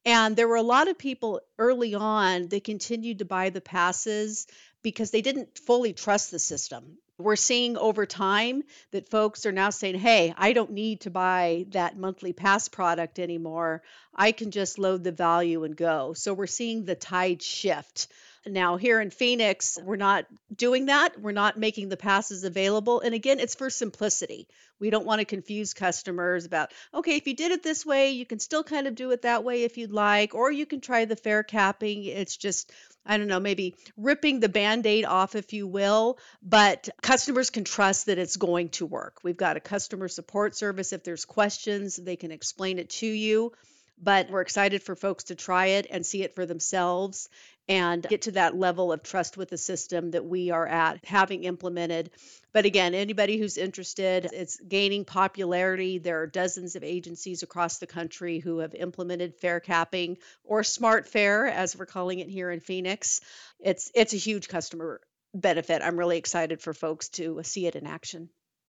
And 0.07 0.35
there 0.35 0.49
were 0.49 0.57
a 0.57 0.63
lot 0.63 0.89
of 0.89 0.97
people 0.97 1.43
early 1.59 1.95
on 1.95 2.49
that 2.49 2.65
continued 2.65 3.19
to 3.19 3.27
buy 3.27 3.51
the 3.51 3.61
passes 3.61 4.47
because 4.83 5.11
they 5.11 5.21
didn't 5.21 5.59
fully 5.59 5.93
trust 5.93 6.31
the 6.31 6.39
system. 6.39 6.97
We're 7.21 7.37
seeing 7.37 7.77
over 7.77 8.07
time 8.07 8.63
that 8.91 9.09
folks 9.09 9.47
are 9.47 9.53
now 9.53 9.71
saying, 9.71 9.99
hey, 9.99 10.35
I 10.37 10.53
don't 10.53 10.73
need 10.73 11.03
to 11.03 11.11
buy 11.11 11.67
that 11.71 11.97
monthly 11.97 12.33
pass 12.33 12.69
product 12.69 13.19
anymore. 13.19 13.83
I 14.15 14.33
can 14.33 14.51
just 14.51 14.79
load 14.79 15.05
the 15.05 15.13
value 15.13 15.65
and 15.65 15.77
go. 15.77 16.15
So 16.15 16.35
we're 16.35 16.47
seeing 16.47 16.85
the 16.85 16.95
tide 16.95 17.43
shift. 17.43 18.09
Now, 18.47 18.77
here 18.77 19.01
in 19.01 19.11
Phoenix, 19.11 19.79
we're 19.83 19.97
not 19.97 20.25
doing 20.55 20.87
that. 20.87 21.21
We're 21.21 21.33
not 21.33 21.59
making 21.59 21.91
the 21.91 21.97
passes 21.97 22.45
available. 22.45 23.01
And 23.01 23.15
again, 23.15 23.39
it's 23.39 23.55
for 23.55 23.69
simplicity. 23.69 24.49
We 24.79 24.89
don't 24.89 25.05
want 25.05 25.19
to 25.19 25.27
confuse 25.27 25.75
customers 25.75 26.47
about, 26.47 26.73
okay, 26.95 27.17
if 27.17 27.27
you 27.27 27.37
did 27.37 27.53
it 27.53 27.63
this 27.63 27.85
way, 27.85 28.11
you 28.11 28.25
can 28.25 28.39
still 28.39 28.65
kind 28.65 28.87
of 28.87 28.95
do 28.95 29.11
it 29.11 29.23
that 29.23 29.45
way 29.45 29.65
if 29.65 29.77
you'd 29.77 29.93
like, 29.93 30.35
or 30.35 30.51
you 30.51 30.65
can 30.65 30.81
try 30.81 31.05
the 31.05 31.17
fare 31.17 31.43
capping. 31.43 32.05
It's 32.05 32.37
just 32.37 32.73
I 33.05 33.17
don't 33.17 33.29
know, 33.29 33.41
maybe 33.41 33.77
ripping 33.97 34.41
the 34.41 34.49
band 34.49 34.87
aid 34.87 35.05
off, 35.05 35.35
if 35.35 35.53
you 35.53 35.67
will, 35.67 36.19
but 36.43 36.89
customers 37.01 37.51
can 37.51 37.65
trust 37.65 38.07
that 38.07 38.19
it's 38.19 38.37
going 38.37 38.69
to 38.71 38.87
work. 38.87 39.21
We've 39.23 39.37
got 39.37 39.57
a 39.57 39.61
customer 39.61 40.07
support 40.09 40.55
service. 40.55 40.93
If 40.93 41.03
there's 41.03 41.25
questions, 41.25 41.97
they 41.97 42.17
can 42.17 42.31
explain 42.31 42.79
it 42.79 42.91
to 42.91 43.07
you. 43.07 43.53
But 44.03 44.31
we're 44.31 44.41
excited 44.41 44.83
for 44.83 44.97
folks 44.97 45.25
to 45.25 45.35
try 45.35 45.67
it 45.67 45.87
and 45.91 46.07
see 46.07 46.23
it 46.23 46.35
for 46.35 46.47
themselves 46.47 47.29
and 47.69 48.03
get 48.03 48.23
to 48.23 48.33
that 48.33 48.57
level 48.57 48.93
of 48.93 49.03
trust 49.03 49.37
with 49.37 49.51
the 49.51 49.59
system 49.59 50.11
that 50.11 50.25
we 50.25 50.51
are 50.51 50.67
at 50.67 51.05
having 51.05 51.45
implemented. 51.45 52.11
But 52.53 52.65
again, 52.65 52.95
anybody 52.95 53.39
who's 53.39 53.57
interested, 53.57 54.29
it's 54.33 54.59
gaining 54.59 55.05
popularity. 55.05 55.99
There 55.99 56.21
are 56.21 56.27
dozens 56.27 56.75
of 56.75 56.83
agencies 56.83 57.45
across 57.45 57.79
the 57.79 57.87
country 57.87 58.41
who 58.41 58.59
have 58.59 58.75
implemented 58.75 59.37
fare 59.37 59.61
capping 59.61 60.19
or 60.43 60.65
smart 60.65 61.07
fare, 61.07 61.47
as 61.47 61.77
we're 61.77 61.87
calling 61.87 62.19
it 62.19 62.29
here 62.29 62.51
in 62.51 62.59
Phoenix. 62.59 63.21
It's 63.61 63.93
it's 63.95 64.15
a 64.15 64.17
huge 64.17 64.49
customer 64.49 65.01
benefit. 65.33 65.83
I'm 65.83 65.97
really 65.97 66.19
excited 66.19 66.61
for 66.61 66.75
folks 66.75 67.09
to 67.11 67.41
see 67.45 67.67
it 67.67 67.77
in 67.77 67.87
action. 67.87 68.31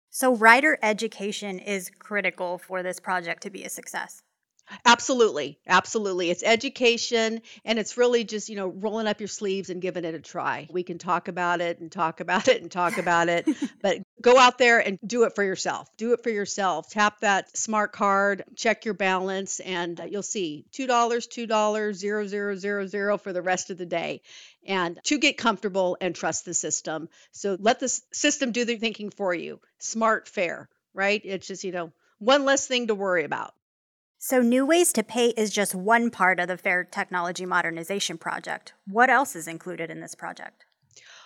So 0.10 0.36
rider 0.36 0.78
education 0.84 1.60
is 1.60 1.90
critical 1.98 2.58
for 2.58 2.84
this 2.84 3.00
project 3.00 3.44
to 3.44 3.50
be 3.50 3.64
a 3.64 3.70
success. 3.70 4.22
Absolutely. 4.86 5.60
Absolutely. 5.68 6.30
It's 6.30 6.44
education 6.44 7.42
and 7.66 7.80
it's 7.80 7.98
really 7.98 8.24
just, 8.24 8.50
you 8.50 8.56
know, 8.56 8.68
rolling 8.68 9.08
up 9.08 9.20
your 9.20 9.28
sleeves 9.28 9.70
and 9.70 9.82
giving 9.82 10.06
it 10.06 10.16
a 10.16 10.20
try. 10.20 10.68
We 10.72 10.84
can 10.84 10.98
talk 10.98 11.28
about 11.28 11.62
it 11.62 11.80
and 11.80 11.92
talk 11.92 12.20
about 12.20 12.48
it 12.48 12.62
and 12.62 12.72
talk 12.72 12.98
about 12.98 13.30
it, 13.30 13.48
but 13.82 13.98
go 14.22 14.38
out 14.38 14.58
there 14.58 14.80
and 14.80 15.00
do 15.06 15.24
it 15.24 15.36
for 15.36 15.44
yourself. 15.44 15.90
Do 15.98 16.14
it 16.14 16.24
for 16.24 16.30
yourself. 16.30 16.90
Tap 16.90 17.20
that 17.22 17.56
smart 17.58 17.92
card, 17.92 18.44
check 18.56 18.86
your 18.86 18.94
balance, 18.94 19.60
and 19.60 20.00
you'll 20.10 20.22
see 20.24 20.66
$2, 20.72 21.28
$2, 21.28 21.94
zero, 21.94 22.26
zero, 22.26 22.56
zero, 22.56 22.88
zero 22.88 23.18
for 23.18 23.34
the 23.34 23.42
rest 23.42 23.70
of 23.70 23.78
the 23.78 23.86
day. 23.86 24.22
And 24.66 25.00
to 25.06 25.18
get 25.18 25.38
comfortable 25.38 25.98
and 26.00 26.16
trust 26.16 26.46
the 26.46 26.54
system. 26.54 27.10
So 27.32 27.58
let 27.60 27.80
the 27.80 27.90
system 28.12 28.52
do 28.52 28.66
the 28.66 28.78
thinking 28.78 29.10
for 29.10 29.34
you. 29.34 29.60
Smart, 29.80 30.28
fare, 30.28 30.70
right? 30.94 31.22
It's 31.24 31.48
just, 31.48 31.64
you 31.64 31.72
know, 31.72 31.92
one 32.20 32.46
less 32.46 32.68
thing 32.68 32.88
to 32.88 32.96
worry 32.96 33.24
about. 33.24 33.54
So, 34.24 34.40
New 34.40 34.68
Ways 34.68 34.94
to 34.94 35.04
Pay 35.04 35.30
is 35.30 35.50
just 35.50 35.74
one 35.74 36.12
part 36.12 36.40
of 36.40 36.48
the 36.48 36.56
Fare 36.56 36.84
Technology 36.84 37.44
Modernization 37.48 38.20
Project. 38.20 38.74
What 38.86 39.10
else 39.10 39.36
is 39.36 39.48
included 39.48 39.90
in 39.90 40.00
this 40.00 40.14
project? 40.14 40.64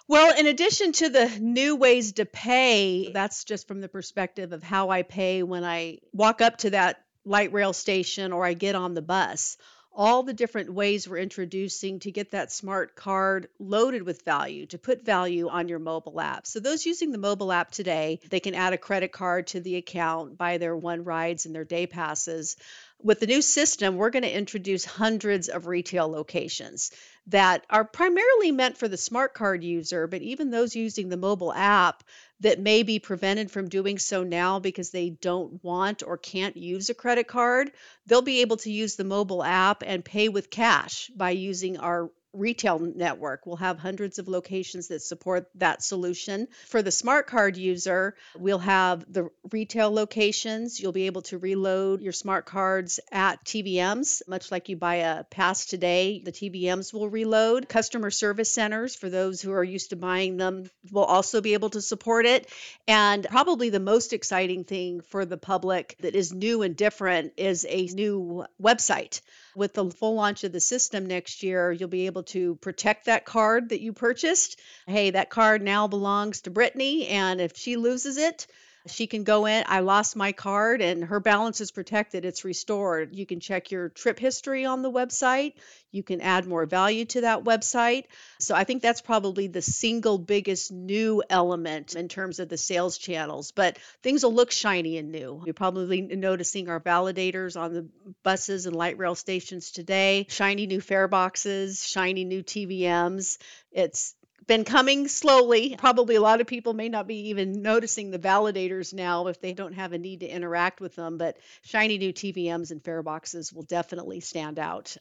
Well, 0.07 0.33
in 0.39 0.47
addition 0.47 0.93
to 0.93 1.09
the 1.09 1.27
new 1.41 1.75
ways 1.75 2.13
to 2.13 2.25
pay, 2.25 3.11
that's 3.11 3.43
just 3.43 3.67
from 3.67 3.81
the 3.81 3.89
perspective 3.89 4.53
of 4.53 4.63
how 4.63 4.91
I 4.91 5.01
pay 5.01 5.43
when 5.43 5.65
I 5.65 5.97
walk 6.13 6.39
up 6.39 6.59
to 6.59 6.69
that 6.69 7.03
light 7.25 7.51
rail 7.51 7.73
station 7.73 8.31
or 8.31 8.45
I 8.45 8.53
get 8.53 8.75
on 8.75 8.93
the 8.93 9.01
bus 9.01 9.57
all 9.95 10.23
the 10.23 10.33
different 10.33 10.73
ways 10.73 11.07
we're 11.07 11.17
introducing 11.17 11.99
to 11.99 12.11
get 12.11 12.31
that 12.31 12.51
smart 12.51 12.95
card 12.95 13.47
loaded 13.59 14.03
with 14.03 14.23
value, 14.23 14.65
to 14.67 14.77
put 14.77 15.05
value 15.05 15.47
on 15.47 15.67
your 15.69 15.79
mobile 15.79 16.19
app. 16.19 16.45
So, 16.45 16.59
those 16.59 16.85
using 16.85 17.11
the 17.11 17.17
mobile 17.17 17.51
app 17.51 17.71
today, 17.71 18.19
they 18.29 18.39
can 18.39 18.55
add 18.55 18.73
a 18.73 18.77
credit 18.77 19.11
card 19.11 19.47
to 19.47 19.59
the 19.61 19.77
account, 19.77 20.37
buy 20.37 20.57
their 20.57 20.75
one 20.75 21.03
rides 21.03 21.45
and 21.45 21.55
their 21.55 21.63
day 21.63 21.87
passes. 21.87 22.57
With 23.05 23.19
the 23.19 23.27
new 23.27 23.43
system, 23.43 23.97
we're 23.97 24.09
going 24.09 24.23
to 24.23 24.35
introduce 24.35 24.83
hundreds 24.83 25.47
of 25.47 25.67
retail 25.67 26.07
locations 26.07 26.89
that 27.27 27.63
are 27.69 27.85
primarily 27.85 28.51
meant 28.51 28.79
for 28.79 28.87
the 28.87 28.97
smart 28.97 29.35
card 29.35 29.63
user, 29.63 30.07
but 30.07 30.23
even 30.23 30.49
those 30.49 30.75
using 30.75 31.09
the 31.09 31.15
mobile 31.15 31.53
app 31.53 32.03
that 32.39 32.59
may 32.59 32.81
be 32.81 32.97
prevented 32.97 33.51
from 33.51 33.69
doing 33.69 33.99
so 33.99 34.23
now 34.23 34.57
because 34.57 34.89
they 34.89 35.11
don't 35.11 35.63
want 35.63 36.01
or 36.01 36.17
can't 36.17 36.57
use 36.57 36.89
a 36.89 36.95
credit 36.95 37.27
card, 37.27 37.71
they'll 38.07 38.23
be 38.23 38.41
able 38.41 38.57
to 38.57 38.71
use 38.71 38.95
the 38.95 39.03
mobile 39.03 39.43
app 39.43 39.83
and 39.85 40.03
pay 40.03 40.27
with 40.27 40.49
cash 40.49 41.11
by 41.15 41.29
using 41.29 41.77
our 41.77 42.09
retail 42.35 42.79
network. 42.79 43.45
We'll 43.45 43.55
have 43.57 43.79
hundreds 43.79 44.19
of 44.19 44.27
locations 44.27 44.89
that 44.89 45.01
support 45.01 45.49
that 45.55 45.83
solution. 45.83 46.47
For 46.67 46.81
the 46.81 46.91
smart 46.91 47.27
card 47.27 47.57
user, 47.57 48.15
we'll 48.37 48.59
have 48.59 49.11
the 49.11 49.29
retail 49.51 49.91
locations. 49.91 50.79
You'll 50.79 50.91
be 50.91 51.05
able 51.05 51.23
to 51.23 51.37
reload 51.37 52.01
your 52.01 52.13
smart 52.13 52.45
cards 52.45 52.99
at 53.11 53.43
TVMs, 53.45 54.21
much 54.27 54.51
like 54.51 54.69
you 54.69 54.77
buy 54.77 54.95
a 54.95 55.23
pass 55.23 55.65
today. 55.65 56.21
The 56.23 56.31
TVMs 56.31 56.93
will 56.93 57.09
reload. 57.09 57.69
Customer 57.69 58.11
service 58.11 58.51
centers, 58.51 58.95
for 58.95 59.09
those 59.09 59.41
who 59.41 59.51
are 59.51 59.63
used 59.63 59.91
to 59.91 59.95
buying 59.95 60.37
them, 60.37 60.69
will 60.91 61.03
also 61.03 61.41
be 61.41 61.53
able 61.53 61.69
to 61.71 61.81
support 61.81 62.25
it. 62.25 62.49
And 62.87 63.25
probably 63.29 63.69
the 63.69 63.79
most 63.79 64.13
exciting 64.13 64.63
thing 64.63 65.01
for 65.01 65.25
the 65.25 65.37
public 65.37 65.95
that 66.01 66.15
is 66.15 66.33
new 66.33 66.61
and 66.61 66.75
different 66.75 67.33
is 67.37 67.65
a 67.67 67.85
new 67.87 68.45
website 68.61 69.21
with 69.55 69.73
the 69.73 69.89
full 69.89 70.15
launch 70.15 70.43
of 70.43 70.51
the 70.51 70.59
system 70.59 71.05
next 71.05 71.43
year, 71.43 71.71
you'll 71.71 71.89
be 71.89 72.05
able 72.05 72.23
to 72.23 72.55
protect 72.55 73.05
that 73.05 73.25
card 73.25 73.69
that 73.69 73.81
you 73.81 73.93
purchased. 73.93 74.59
Hey, 74.87 75.11
that 75.11 75.29
card 75.29 75.61
now 75.61 75.87
belongs 75.87 76.41
to 76.41 76.49
Brittany, 76.49 77.07
and 77.07 77.39
if 77.39 77.55
she 77.55 77.77
loses 77.77 78.17
it, 78.17 78.47
she 78.87 79.07
can 79.07 79.23
go 79.23 79.45
in. 79.45 79.63
I 79.67 79.79
lost 79.79 80.15
my 80.15 80.31
card 80.31 80.81
and 80.81 81.03
her 81.03 81.19
balance 81.19 81.61
is 81.61 81.71
protected. 81.71 82.25
It's 82.25 82.45
restored. 82.45 83.15
You 83.15 83.25
can 83.25 83.39
check 83.39 83.71
your 83.71 83.89
trip 83.89 84.19
history 84.19 84.65
on 84.65 84.81
the 84.81 84.91
website. 84.91 85.53
You 85.91 86.03
can 86.03 86.21
add 86.21 86.45
more 86.45 86.65
value 86.65 87.05
to 87.05 87.21
that 87.21 87.43
website. 87.43 88.05
So 88.39 88.53
I 88.53 88.63
think 88.63 88.81
that's 88.81 89.01
probably 89.01 89.47
the 89.47 89.61
single 89.61 90.17
biggest 90.17 90.71
new 90.71 91.23
element 91.29 91.95
in 91.95 92.07
terms 92.07 92.39
of 92.39 92.49
the 92.49 92.57
sales 92.57 92.97
channels. 92.97 93.51
But 93.51 93.79
things 94.03 94.23
will 94.23 94.33
look 94.33 94.51
shiny 94.51 94.97
and 94.97 95.11
new. 95.11 95.41
You're 95.45 95.53
probably 95.53 96.01
noticing 96.01 96.69
our 96.69 96.79
validators 96.79 97.59
on 97.59 97.73
the 97.73 97.87
buses 98.23 98.65
and 98.65 98.75
light 98.75 98.97
rail 98.97 99.15
stations 99.15 99.71
today, 99.71 100.25
shiny 100.29 100.67
new 100.67 100.81
fare 100.81 101.07
boxes, 101.07 101.85
shiny 101.87 102.25
new 102.25 102.43
TVMs. 102.43 103.37
It's 103.71 104.15
been 104.47 104.63
coming 104.63 105.07
slowly. 105.07 105.75
Probably 105.77 106.15
a 106.15 106.21
lot 106.21 106.41
of 106.41 106.47
people 106.47 106.73
may 106.73 106.89
not 106.89 107.07
be 107.07 107.29
even 107.29 107.61
noticing 107.61 108.11
the 108.11 108.19
validators 108.19 108.93
now 108.93 109.27
if 109.27 109.39
they 109.39 109.53
don't 109.53 109.73
have 109.73 109.93
a 109.93 109.97
need 109.97 110.21
to 110.21 110.27
interact 110.27 110.79
with 110.79 110.95
them, 110.95 111.17
but 111.17 111.37
shiny 111.63 111.97
new 111.97 112.13
TVMs 112.13 112.71
and 112.71 112.83
fare 112.83 113.03
boxes 113.03 113.51
will 113.51 113.63
definitely 113.63 114.19
stand 114.19 114.59
out. 114.59 114.97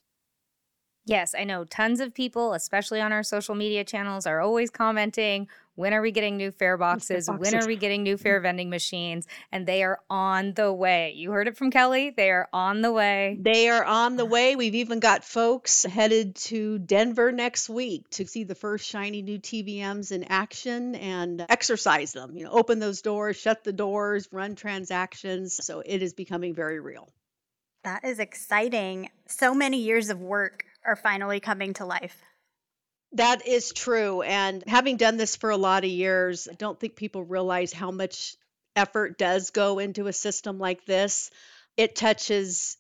Yes, 1.06 1.34
I 1.38 1.44
know 1.44 1.64
tons 1.64 2.00
of 2.00 2.14
people, 2.14 2.54
especially 2.54 3.00
on 3.00 3.12
our 3.12 3.23
social 3.23 3.54
media 3.54 3.84
channels, 3.84 4.26
are 4.26 4.40
always 4.40 4.70
commenting, 4.70 5.49
when 5.75 5.92
are 5.92 6.00
we 6.00 6.12
getting 6.12 6.38
new 6.38 6.50
fare 6.50 6.78
boxes? 6.78 7.26
boxes? 7.26 7.52
When 7.52 7.62
are 7.62 7.66
we 7.66 7.76
getting 7.76 8.02
new 8.02 8.14
mm-hmm. 8.14 8.23
fare 8.23 8.40
vending 8.40 8.70
machines? 8.70 9.26
And 9.52 9.66
they 9.66 9.82
are 9.82 10.00
on 10.08 10.54
the 10.54 10.73
way. 10.73 11.12
You 11.14 11.32
heard 11.32 11.46
it 11.46 11.58
from 11.58 11.70
Kelly. 11.70 12.11
They 12.11 12.30
are 12.30 12.49
on 12.54 12.80
the 12.80 12.92
way. 12.92 13.37
They 13.38 13.68
are 13.68 13.84
on 13.84 14.16
the 14.16 14.25
way. 14.25 14.56
We've 14.56 14.76
even 14.76 14.99
got 15.00 15.25
folks 15.25 15.84
headed 15.84 16.37
to 16.37 16.78
Denver 16.78 17.32
next 17.32 17.68
week 17.68 18.08
to 18.11 18.26
see 18.26 18.44
the 18.44 18.54
first 18.54 18.88
shiny 18.88 19.20
new 19.20 19.38
TVMs 19.38 20.11
in 20.11 20.25
action 20.25 20.94
and 20.94 21.44
exercise 21.50 22.12
them. 22.12 22.37
You 22.37 22.44
know, 22.44 22.52
open 22.52 22.78
those 22.78 23.02
doors, 23.02 23.37
shut 23.37 23.62
the 23.62 23.73
doors, 23.73 24.28
run 24.32 24.54
transactions. 24.54 25.58
So 25.66 25.82
it 25.84 26.02
is 26.02 26.14
becoming 26.14 26.54
very 26.54 26.80
real. 26.80 27.11
That 27.82 28.04
is 28.04 28.18
exciting. 28.18 29.11
So 29.26 29.54
many 29.54 29.78
years 29.78 30.08
of 30.08 30.18
work 30.23 30.64
are 30.85 30.97
finally 30.97 31.41
coming 31.41 31.75
to 31.75 31.85
life. 31.85 32.23
That 33.12 33.47
is 33.47 33.73
true. 33.73 34.23
And 34.23 34.64
having 34.67 34.97
done 34.97 35.17
this 35.17 35.37
for 35.37 35.50
a 35.50 35.57
lot 35.57 35.85
of 35.85 35.91
years, 35.91 36.49
I 36.50 36.55
don't 36.55 36.79
think 36.79 36.97
people 36.97 37.23
realize 37.23 37.73
how 37.73 37.91
much 37.91 38.37
effort 38.75 39.19
does 39.19 39.50
go 39.50 39.79
into 39.79 40.09
a 40.09 40.12
system 40.12 40.59
like 40.59 40.85
this. 40.85 41.31
It 41.76 41.95
touches 41.95 42.76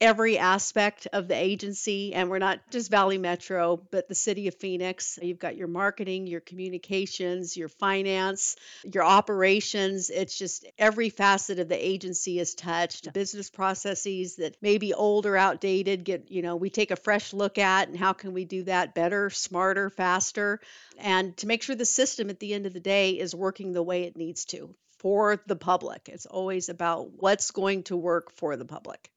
every 0.00 0.38
aspect 0.38 1.08
of 1.12 1.26
the 1.26 1.34
agency 1.34 2.14
and 2.14 2.30
we're 2.30 2.38
not 2.38 2.60
just 2.70 2.90
Valley 2.90 3.18
Metro 3.18 3.76
but 3.90 4.08
the 4.08 4.14
city 4.14 4.46
of 4.46 4.54
Phoenix. 4.54 5.18
You've 5.20 5.38
got 5.40 5.56
your 5.56 5.66
marketing 5.66 6.26
your 6.26 6.40
communications 6.40 7.56
your 7.56 7.68
finance 7.68 8.56
your 8.84 9.04
operations. 9.04 10.10
It's 10.10 10.38
just 10.38 10.66
every 10.78 11.10
facet 11.10 11.58
of 11.58 11.68
the 11.68 11.86
agency 11.86 12.38
is 12.38 12.54
touched. 12.54 13.12
Business 13.12 13.50
processes 13.50 14.36
that 14.36 14.56
may 14.62 14.78
be 14.78 14.94
old 14.94 15.26
or 15.26 15.36
outdated 15.36 16.04
get 16.04 16.30
you 16.30 16.42
know 16.42 16.56
we 16.56 16.70
take 16.70 16.92
a 16.92 16.96
fresh 16.96 17.32
look 17.32 17.58
at 17.58 17.88
and 17.88 17.96
how 17.96 18.12
can 18.12 18.32
we 18.32 18.44
do 18.44 18.62
that 18.64 18.94
better 18.94 19.30
smarter 19.30 19.90
faster? 19.90 20.60
And 20.98 21.36
to 21.38 21.46
make 21.46 21.62
sure 21.62 21.74
the 21.74 21.84
system 21.84 22.30
at 22.30 22.38
the 22.38 22.54
end 22.54 22.66
of 22.66 22.72
the 22.72 22.80
day 22.80 23.18
is 23.18 23.34
working 23.34 23.72
the 23.72 23.82
way 23.82 24.04
it 24.04 24.16
needs 24.16 24.44
to 24.46 24.74
for 24.98 25.40
the 25.46 25.56
public. 25.56 26.08
It's 26.12 26.26
always 26.26 26.68
about 26.68 27.10
what's 27.12 27.50
going 27.50 27.84
to 27.84 27.96
work 27.96 28.32
for 28.32 28.56
the 28.56 28.64
public 28.64 29.10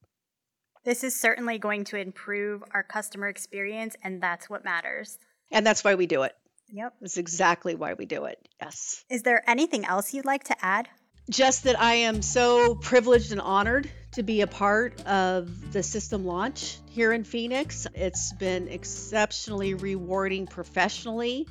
this 0.84 1.04
is 1.04 1.16
certainly 1.16 1.58
going 1.60 1.84
to 1.86 1.98
improve 1.98 2.64
our 2.74 2.84
customer 2.84 3.28
experience, 3.28 3.96
and 4.04 4.22
that's 4.22 4.50
what 4.50 4.64
matters. 4.64 5.18
And 5.52 5.66
that's 5.66 5.84
why 5.84 5.96
we 5.96 6.08
do 6.08 6.24
it. 6.24 6.36
Yep. 6.74 6.94
That's 7.02 7.18
exactly 7.18 7.76
why 7.76 7.94
we 7.94 8.06
do 8.06 8.26
it. 8.26 8.40
Yes. 8.62 9.04
Is 9.10 9.24
there 9.24 9.44
anything 9.50 9.86
else 9.86 10.14
you'd 10.14 10.26
like 10.26 10.46
to 10.46 10.56
add? 10.66 10.88
Just 11.30 11.66
that 11.66 11.80
I 11.80 11.94
am 11.96 12.22
so 12.22 12.76
privileged 12.76 13.32
and 13.32 13.42
honored 13.42 13.90
to 14.14 14.24
be 14.24 14.42
a 14.42 14.48
part 14.48 15.02
of 15.06 15.72
the 15.72 15.84
system 15.84 16.26
launch 16.26 16.78
here 16.90 17.14
in 17.14 17.24
Phoenix. 17.24 17.88
It's 17.94 18.34
been 18.34 18.68
exceptionally 18.68 19.74
rewarding 19.74 20.48
professionally. 20.48 21.48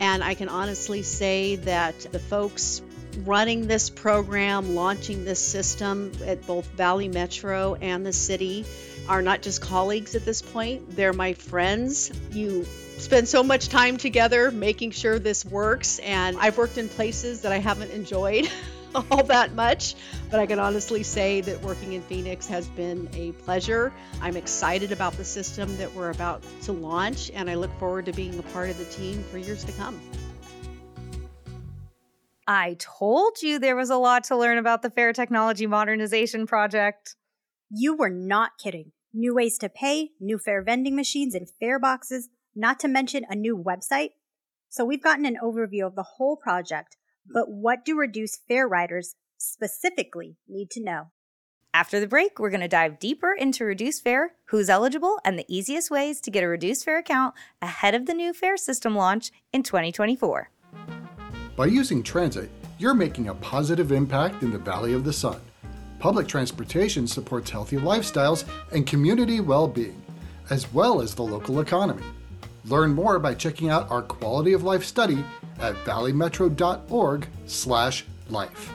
And 0.00 0.24
I 0.24 0.34
can 0.34 0.48
honestly 0.48 1.02
say 1.02 1.56
that 1.56 1.98
the 2.10 2.18
folks 2.18 2.80
running 3.24 3.66
this 3.66 3.90
program, 3.90 4.74
launching 4.74 5.24
this 5.24 5.40
system 5.40 6.12
at 6.24 6.46
both 6.46 6.66
Valley 6.72 7.08
Metro 7.08 7.74
and 7.74 8.04
the 8.04 8.12
city 8.12 8.64
are 9.08 9.22
not 9.22 9.42
just 9.42 9.60
colleagues 9.60 10.14
at 10.14 10.24
this 10.24 10.42
point, 10.42 10.96
they're 10.96 11.12
my 11.12 11.32
friends. 11.32 12.12
You 12.32 12.64
spend 12.98 13.28
so 13.28 13.42
much 13.42 13.68
time 13.68 13.96
together 13.96 14.50
making 14.50 14.92
sure 14.92 15.18
this 15.18 15.44
works, 15.44 15.98
and 16.00 16.36
I've 16.38 16.58
worked 16.58 16.78
in 16.78 16.88
places 16.88 17.42
that 17.42 17.52
I 17.52 17.58
haven't 17.58 17.90
enjoyed. 17.90 18.48
all 18.94 19.22
that 19.24 19.54
much, 19.54 19.94
but 20.30 20.40
I 20.40 20.46
can 20.46 20.58
honestly 20.58 21.02
say 21.02 21.40
that 21.42 21.62
working 21.62 21.92
in 21.92 22.02
Phoenix 22.02 22.48
has 22.48 22.66
been 22.66 23.08
a 23.14 23.32
pleasure. 23.32 23.92
I'm 24.20 24.36
excited 24.36 24.90
about 24.90 25.12
the 25.16 25.24
system 25.24 25.76
that 25.76 25.94
we're 25.94 26.10
about 26.10 26.42
to 26.62 26.72
launch, 26.72 27.30
and 27.32 27.48
I 27.48 27.54
look 27.54 27.70
forward 27.78 28.06
to 28.06 28.12
being 28.12 28.36
a 28.38 28.42
part 28.42 28.70
of 28.70 28.78
the 28.78 28.84
team 28.86 29.22
for 29.30 29.38
years 29.38 29.64
to 29.64 29.72
come. 29.72 30.00
I 32.50 32.74
told 32.80 33.42
you 33.42 33.60
there 33.60 33.76
was 33.76 33.90
a 33.90 33.96
lot 33.96 34.24
to 34.24 34.36
learn 34.36 34.58
about 34.58 34.82
the 34.82 34.90
Fare 34.90 35.12
Technology 35.12 35.68
Modernization 35.68 36.48
Project. 36.48 37.14
You 37.70 37.94
were 37.94 38.10
not 38.10 38.58
kidding. 38.60 38.90
New 39.14 39.36
ways 39.36 39.56
to 39.58 39.68
pay, 39.68 40.10
new 40.18 40.36
fare 40.36 40.60
vending 40.60 40.96
machines 40.96 41.36
and 41.36 41.46
fare 41.60 41.78
boxes, 41.78 42.28
not 42.56 42.80
to 42.80 42.88
mention 42.88 43.24
a 43.30 43.36
new 43.36 43.56
website. 43.56 44.14
So 44.68 44.84
we've 44.84 45.00
gotten 45.00 45.26
an 45.26 45.38
overview 45.40 45.86
of 45.86 45.94
the 45.94 46.02
whole 46.16 46.34
project, 46.34 46.96
but 47.24 47.48
what 47.48 47.84
do 47.84 47.96
reduced 47.96 48.40
fare 48.48 48.66
riders 48.66 49.14
specifically 49.38 50.36
need 50.48 50.72
to 50.72 50.82
know? 50.82 51.12
After 51.72 52.00
the 52.00 52.08
break, 52.08 52.40
we're 52.40 52.50
going 52.50 52.62
to 52.62 52.66
dive 52.66 52.98
deeper 52.98 53.32
into 53.32 53.64
reduced 53.64 54.02
fare, 54.02 54.32
who's 54.46 54.68
eligible, 54.68 55.20
and 55.24 55.38
the 55.38 55.46
easiest 55.46 55.88
ways 55.88 56.20
to 56.22 56.32
get 56.32 56.42
a 56.42 56.48
reduced 56.48 56.84
fare 56.84 56.98
account 56.98 57.36
ahead 57.62 57.94
of 57.94 58.06
the 58.06 58.14
new 58.14 58.32
fare 58.32 58.56
system 58.56 58.96
launch 58.96 59.30
in 59.52 59.62
2024. 59.62 60.50
By 61.60 61.66
using 61.66 62.02
transit, 62.02 62.48
you're 62.78 62.94
making 62.94 63.28
a 63.28 63.34
positive 63.34 63.92
impact 63.92 64.42
in 64.42 64.50
the 64.50 64.56
Valley 64.56 64.94
of 64.94 65.04
the 65.04 65.12
Sun. 65.12 65.38
Public 65.98 66.26
transportation 66.26 67.06
supports 67.06 67.50
healthy 67.50 67.76
lifestyles 67.76 68.46
and 68.72 68.86
community 68.86 69.40
well 69.40 69.68
being, 69.68 70.02
as 70.48 70.72
well 70.72 71.02
as 71.02 71.14
the 71.14 71.22
local 71.22 71.60
economy. 71.60 72.06
Learn 72.64 72.94
more 72.94 73.18
by 73.18 73.34
checking 73.34 73.68
out 73.68 73.90
our 73.90 74.00
quality 74.00 74.54
of 74.54 74.62
life 74.62 74.82
study 74.82 75.22
at 75.58 75.74
valleymetro.org/life. 75.84 78.72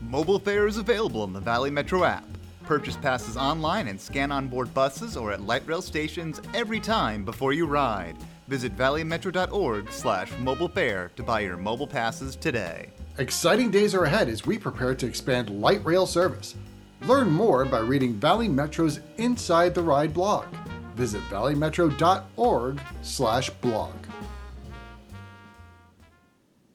Mobile 0.00 0.40
fare 0.40 0.66
is 0.66 0.78
available 0.78 1.22
in 1.22 1.32
the 1.32 1.38
Valley 1.38 1.70
Metro 1.70 2.02
app. 2.02 2.26
Purchase 2.64 2.96
passes 2.96 3.36
online 3.36 3.86
and 3.86 4.00
scan 4.00 4.32
on 4.32 4.48
board 4.48 4.74
buses 4.74 5.16
or 5.16 5.30
at 5.30 5.46
light 5.46 5.64
rail 5.64 5.80
stations 5.80 6.40
every 6.54 6.80
time 6.80 7.24
before 7.24 7.52
you 7.52 7.66
ride. 7.66 8.16
Visit 8.48 8.76
valleymetro.org/mobile 8.76 10.68
fare 10.68 11.10
to 11.16 11.22
buy 11.22 11.40
your 11.40 11.56
mobile 11.56 11.86
passes 11.86 12.36
today. 12.36 12.90
Exciting 13.18 13.70
days 13.70 13.94
are 13.94 14.04
ahead 14.04 14.28
as 14.28 14.46
we 14.46 14.58
prepare 14.58 14.94
to 14.94 15.06
expand 15.06 15.48
light 15.50 15.84
rail 15.84 16.06
service. 16.06 16.54
Learn 17.02 17.30
more 17.30 17.64
by 17.64 17.78
reading 17.78 18.14
Valley 18.14 18.48
Metro's 18.48 19.00
Inside 19.16 19.74
the 19.74 19.82
Ride 19.82 20.12
blog. 20.14 20.46
Visit 20.94 21.22
valleymetro.org 21.30 22.80
slash 23.02 23.50
blog. 23.50 23.94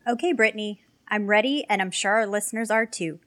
Okay, 0.08 0.34
Brittany, 0.34 0.82
I'm 1.08 1.28
ready 1.28 1.66
and 1.70 1.82
I'm 1.82 1.92
sure 1.92 2.14
our 2.14 2.26
listeners 2.26 2.72
are 2.72 2.86
too. 2.86 3.20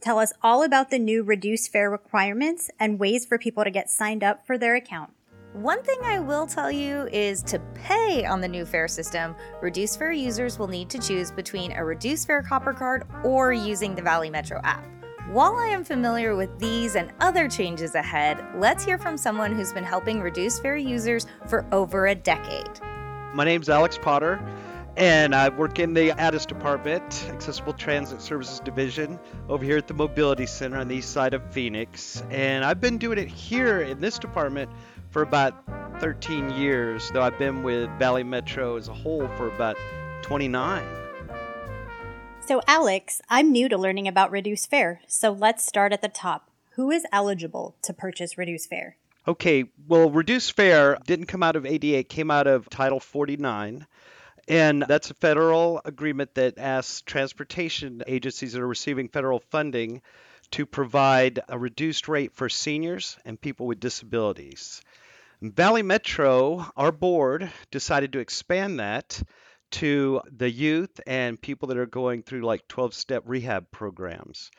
Tell 0.00 0.18
us 0.18 0.32
all 0.42 0.62
about 0.62 0.90
the 0.90 0.98
new 0.98 1.22
reduced 1.22 1.72
fare 1.72 1.90
requirements 1.90 2.70
and 2.78 2.98
ways 2.98 3.26
for 3.26 3.38
people 3.38 3.64
to 3.64 3.70
get 3.70 3.90
signed 3.90 4.22
up 4.22 4.46
for 4.46 4.56
their 4.56 4.74
account. 4.74 5.10
One 5.54 5.82
thing 5.82 5.98
I 6.04 6.18
will 6.18 6.46
tell 6.46 6.70
you 6.70 7.08
is 7.10 7.42
to 7.44 7.58
pay 7.72 8.26
on 8.26 8.42
the 8.42 8.48
new 8.48 8.66
fare 8.66 8.86
system, 8.86 9.34
reduced 9.62 9.98
fare 9.98 10.12
users 10.12 10.58
will 10.58 10.68
need 10.68 10.90
to 10.90 10.98
choose 10.98 11.30
between 11.30 11.72
a 11.72 11.82
reduced 11.82 12.26
fare 12.26 12.42
copper 12.42 12.74
card 12.74 13.06
or 13.24 13.54
using 13.54 13.94
the 13.94 14.02
Valley 14.02 14.28
Metro 14.28 14.60
app. 14.62 14.84
While 15.30 15.54
I 15.56 15.68
am 15.68 15.84
familiar 15.84 16.36
with 16.36 16.58
these 16.58 16.96
and 16.96 17.12
other 17.20 17.48
changes 17.48 17.94
ahead, 17.94 18.44
let's 18.56 18.84
hear 18.84 18.98
from 18.98 19.16
someone 19.16 19.56
who's 19.56 19.72
been 19.72 19.84
helping 19.84 20.20
reduced 20.20 20.60
fare 20.60 20.76
users 20.76 21.26
for 21.46 21.64
over 21.72 22.08
a 22.08 22.14
decade. 22.14 22.68
My 23.32 23.44
name's 23.46 23.70
Alex 23.70 23.98
Potter, 24.00 24.38
and 24.98 25.34
I 25.34 25.48
work 25.48 25.78
in 25.78 25.94
the 25.94 26.10
ATIS 26.10 26.44
department, 26.44 27.26
Accessible 27.30 27.72
Transit 27.72 28.20
Services 28.20 28.60
Division, 28.60 29.18
over 29.48 29.64
here 29.64 29.78
at 29.78 29.86
the 29.86 29.94
Mobility 29.94 30.44
Center 30.44 30.76
on 30.76 30.88
the 30.88 30.96
east 30.96 31.10
side 31.10 31.32
of 31.32 31.42
Phoenix. 31.52 32.22
And 32.30 32.66
I've 32.66 32.82
been 32.82 32.98
doing 32.98 33.16
it 33.16 33.28
here 33.28 33.80
in 33.80 34.00
this 34.00 34.18
department 34.18 34.70
for 35.10 35.22
about 35.22 35.54
13 36.00 36.50
years, 36.50 37.10
though 37.10 37.22
I've 37.22 37.38
been 37.38 37.62
with 37.62 37.90
Valley 37.98 38.22
Metro 38.22 38.76
as 38.76 38.88
a 38.88 38.94
whole 38.94 39.26
for 39.36 39.48
about 39.48 39.76
29. 40.22 40.84
So, 42.40 42.62
Alex, 42.66 43.20
I'm 43.28 43.52
new 43.52 43.68
to 43.68 43.76
learning 43.76 44.08
about 44.08 44.30
reduced 44.30 44.70
fare, 44.70 45.00
so 45.06 45.32
let's 45.32 45.66
start 45.66 45.92
at 45.92 46.02
the 46.02 46.08
top. 46.08 46.50
Who 46.76 46.90
is 46.90 47.04
eligible 47.12 47.76
to 47.82 47.92
purchase 47.92 48.38
reduced 48.38 48.70
fare? 48.70 48.96
Okay, 49.26 49.64
well, 49.86 50.10
reduced 50.10 50.52
fare 50.52 50.96
didn't 51.06 51.26
come 51.26 51.42
out 51.42 51.56
of 51.56 51.66
ADA, 51.66 51.98
it 51.98 52.08
came 52.08 52.30
out 52.30 52.46
of 52.46 52.70
Title 52.70 53.00
49. 53.00 53.86
And 54.48 54.82
that's 54.88 55.10
a 55.10 55.14
federal 55.14 55.82
agreement 55.84 56.34
that 56.36 56.56
asks 56.58 57.02
transportation 57.02 58.02
agencies 58.06 58.54
that 58.54 58.62
are 58.62 58.66
receiving 58.66 59.08
federal 59.08 59.40
funding 59.40 60.00
to 60.52 60.66
provide 60.66 61.40
a 61.48 61.58
reduced 61.58 62.08
rate 62.08 62.34
for 62.34 62.48
seniors 62.48 63.16
and 63.24 63.40
people 63.40 63.66
with 63.66 63.80
disabilities. 63.80 64.80
Valley 65.40 65.82
Metro, 65.82 66.66
our 66.76 66.90
board, 66.90 67.50
decided 67.70 68.12
to 68.12 68.18
expand 68.18 68.80
that 68.80 69.22
to 69.70 70.20
the 70.36 70.50
youth 70.50 71.00
and 71.06 71.40
people 71.40 71.68
that 71.68 71.76
are 71.76 71.86
going 71.86 72.22
through 72.22 72.42
like 72.42 72.66
12 72.68 72.94
step 72.94 73.22
rehab 73.26 73.70
programs. 73.70 74.50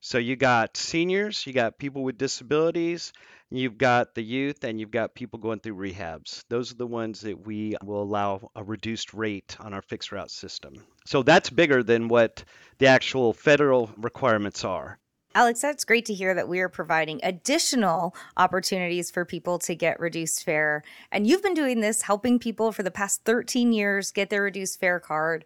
So 0.00 0.18
you 0.18 0.36
got 0.36 0.76
seniors, 0.76 1.46
you 1.46 1.52
got 1.52 1.78
people 1.78 2.04
with 2.04 2.18
disabilities, 2.18 3.12
you've 3.50 3.78
got 3.78 4.14
the 4.14 4.22
youth, 4.22 4.62
and 4.62 4.78
you've 4.78 4.90
got 4.90 5.14
people 5.14 5.38
going 5.38 5.60
through 5.60 5.76
rehabs. 5.76 6.44
Those 6.48 6.70
are 6.70 6.76
the 6.76 6.86
ones 6.86 7.22
that 7.22 7.46
we 7.46 7.76
will 7.82 8.02
allow 8.02 8.50
a 8.54 8.62
reduced 8.62 9.14
rate 9.14 9.56
on 9.58 9.72
our 9.72 9.82
fixed 9.82 10.12
route 10.12 10.30
system. 10.30 10.74
So 11.06 11.22
that's 11.22 11.50
bigger 11.50 11.82
than 11.82 12.08
what 12.08 12.44
the 12.78 12.88
actual 12.88 13.32
federal 13.32 13.90
requirements 13.96 14.64
are. 14.64 14.98
Alex, 15.36 15.60
that's 15.60 15.84
great 15.84 16.06
to 16.06 16.14
hear 16.14 16.32
that 16.32 16.48
we 16.48 16.60
are 16.60 16.68
providing 16.70 17.20
additional 17.22 18.16
opportunities 18.38 19.10
for 19.10 19.26
people 19.26 19.58
to 19.58 19.74
get 19.74 20.00
reduced 20.00 20.42
fare. 20.42 20.82
And 21.12 21.26
you've 21.26 21.42
been 21.42 21.52
doing 21.52 21.82
this, 21.82 22.00
helping 22.00 22.38
people 22.38 22.72
for 22.72 22.82
the 22.82 22.90
past 22.90 23.20
13 23.26 23.70
years 23.70 24.12
get 24.12 24.30
their 24.30 24.40
reduced 24.40 24.80
fare 24.80 24.98
card. 24.98 25.44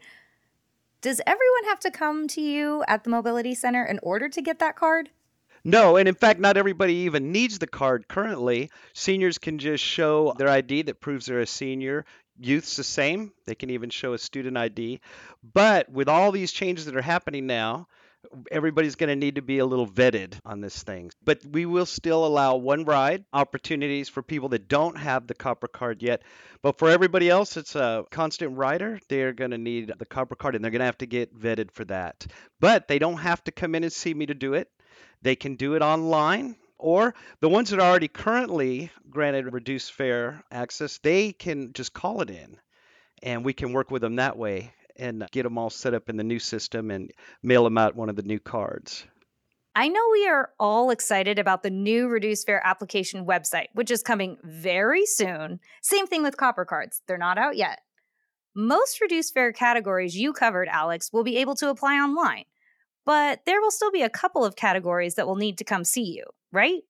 Does 1.01 1.21
everyone 1.27 1.65
have 1.65 1.81
to 1.81 1.91
come 1.91 2.29
to 2.29 2.41
you 2.41 2.85
at 2.87 3.03
the 3.03 3.11
Mobility 3.11 3.53
Center 3.53 3.85
in 3.85 3.99
order 4.01 4.29
to 4.29 4.41
get 4.41 4.61
that 4.61 4.77
card? 4.77 5.11
No, 5.65 5.97
and 5.97 6.09
in 6.09 6.15
fact, 6.15 6.39
not 6.39 6.57
everybody 6.57 6.95
even 6.95 7.33
needs 7.33 7.59
the 7.59 7.67
card 7.67 8.07
currently. 8.07 8.71
Seniors 8.95 9.39
can 9.39 9.59
just 9.59 9.83
show 9.83 10.33
their 10.39 10.51
ID 10.51 10.83
that 10.83 11.01
proves 11.01 11.27
they're 11.27 11.41
a 11.41 11.47
senior. 11.49 12.05
Youth's 12.39 12.77
the 12.77 12.85
same, 12.85 13.33
they 13.45 13.57
can 13.57 13.71
even 13.71 13.91
show 13.91 14.13
a 14.13 14.19
student 14.19 14.57
ID. 14.57 15.01
But 15.53 15.91
with 15.91 16.09
all 16.09 16.31
these 16.31 16.53
changes 16.53 16.85
that 16.85 16.95
are 16.95 17.03
happening 17.03 17.49
now, 17.49 17.89
everybody's 18.51 18.97
going 18.97 19.09
to 19.09 19.17
need 19.17 19.37
to 19.37 19.43
be 19.43 19.59
a 19.59 19.67
little 19.67 19.87
vetted 19.87 20.35
on 20.45 20.61
this 20.61 20.83
thing. 20.83 21.11
But 21.25 21.45
we 21.45 21.67
will 21.67 21.87
still 21.87 22.27
allow 22.27 22.57
one 22.57 22.85
ride 22.85 23.25
opportunities 23.33 24.09
for 24.09 24.23
people 24.23 24.51
that 24.51 24.69
don't 24.69 24.97
have 24.97 25.27
the 25.27 25.35
copper 25.35 25.69
card 25.69 26.03
yet. 26.03 26.23
But 26.63 26.79
for 26.79 26.91
everybody 26.91 27.29
else, 27.29 27.57
it's 27.57 27.75
a 27.75 28.05
constant 28.11 28.57
rider. 28.57 29.01
They're 29.09 29.33
going 29.33 29.53
to 29.53 29.59
need 29.59 29.93
the 29.99 30.07
copper 30.07 30.37
card 30.37 30.55
and 30.55 30.65
they're 30.65 30.71
going 30.71 30.81
to 30.81 30.87
have 30.87 30.99
to 30.99 31.07
get 31.07 31.39
vetted 31.39 31.71
for 31.73 31.85
that. 31.87 32.27
But 32.61 32.89
they 32.89 32.99
don't 32.99 33.19
have 33.19 33.43
to 33.45 33.53
come 33.53 33.75
in 33.75 33.85
and 33.85 33.93
see 33.93 34.13
me 34.13 34.27
to 34.27 34.35
do 34.35 34.55
it. 34.55 34.71
They 35.23 35.37
can 35.37 35.57
do 35.57 35.75
it 35.75 35.83
online. 35.83 36.57
Or 36.79 37.15
the 37.41 37.49
ones 37.49 37.71
that 37.71 37.79
are 37.79 37.91
already 37.91 38.09
currently 38.09 38.91
granted 39.11 39.53
reduced 39.53 39.93
fare 39.93 40.43
access, 40.51 40.97
they 40.99 41.33
can 41.33 41.75
just 41.75 41.93
call 41.93 42.23
it 42.23 42.31
in 42.31 42.57
and 43.23 43.45
we 43.45 43.53
can 43.53 43.75
work 43.75 43.91
with 43.91 44.01
them 44.01 44.17
that 44.17 44.39
way 44.39 44.73
and 44.97 45.27
get 45.33 45.43
them 45.45 45.59
all 45.59 45.71
set 45.71 45.95
up 45.95 46.09
in 46.09 46.17
the 46.17 46.25
new 46.25 46.39
system 46.39 46.91
and 46.91 47.11
mail 47.43 47.65
them 47.65 47.79
out 47.79 47.97
one 47.97 48.09
of 48.09 48.17
the 48.17 48.23
new 48.23 48.39
cards. 48.39 49.05
I 49.75 49.89
know 49.89 50.01
we 50.13 50.27
are 50.27 50.51
all 50.59 50.91
excited 50.91 51.39
about 51.39 51.63
the 51.63 51.71
new 51.71 52.09
reduced 52.09 52.45
fare 52.45 52.61
application 52.67 53.25
website, 53.25 53.69
which 53.73 53.91
is 53.91 54.03
coming 54.03 54.37
very 54.43 55.07
soon. 55.07 55.61
Same 55.81 56.07
thing 56.07 56.23
with 56.23 56.37
copper 56.37 56.65
cards, 56.65 57.03
they're 57.07 57.17
not 57.17 57.39
out 57.39 57.57
yet. 57.57 57.81
Most 58.55 59.01
reduced 59.01 59.33
fare 59.33 59.53
categories 59.53 60.17
you 60.17 60.33
covered, 60.33 60.69
Alex, 60.69 61.13
will 61.13 61.23
be 61.23 61.37
able 61.37 61.55
to 61.55 61.71
apply 61.71 61.95
online, 61.95 62.45
but 63.07 63.41
there 63.47 63.61
will 63.61 63.71
still 63.71 63.93
be 63.93 64.03
a 64.03 64.11
couple 64.11 64.45
of 64.45 64.57
categories 64.57 65.15
that 65.15 65.27
will 65.27 65.37
need 65.37 65.57
to 65.59 65.65
come 65.65 65.85
see 65.85 66.03
you, 66.03 66.25
right? 66.51 66.83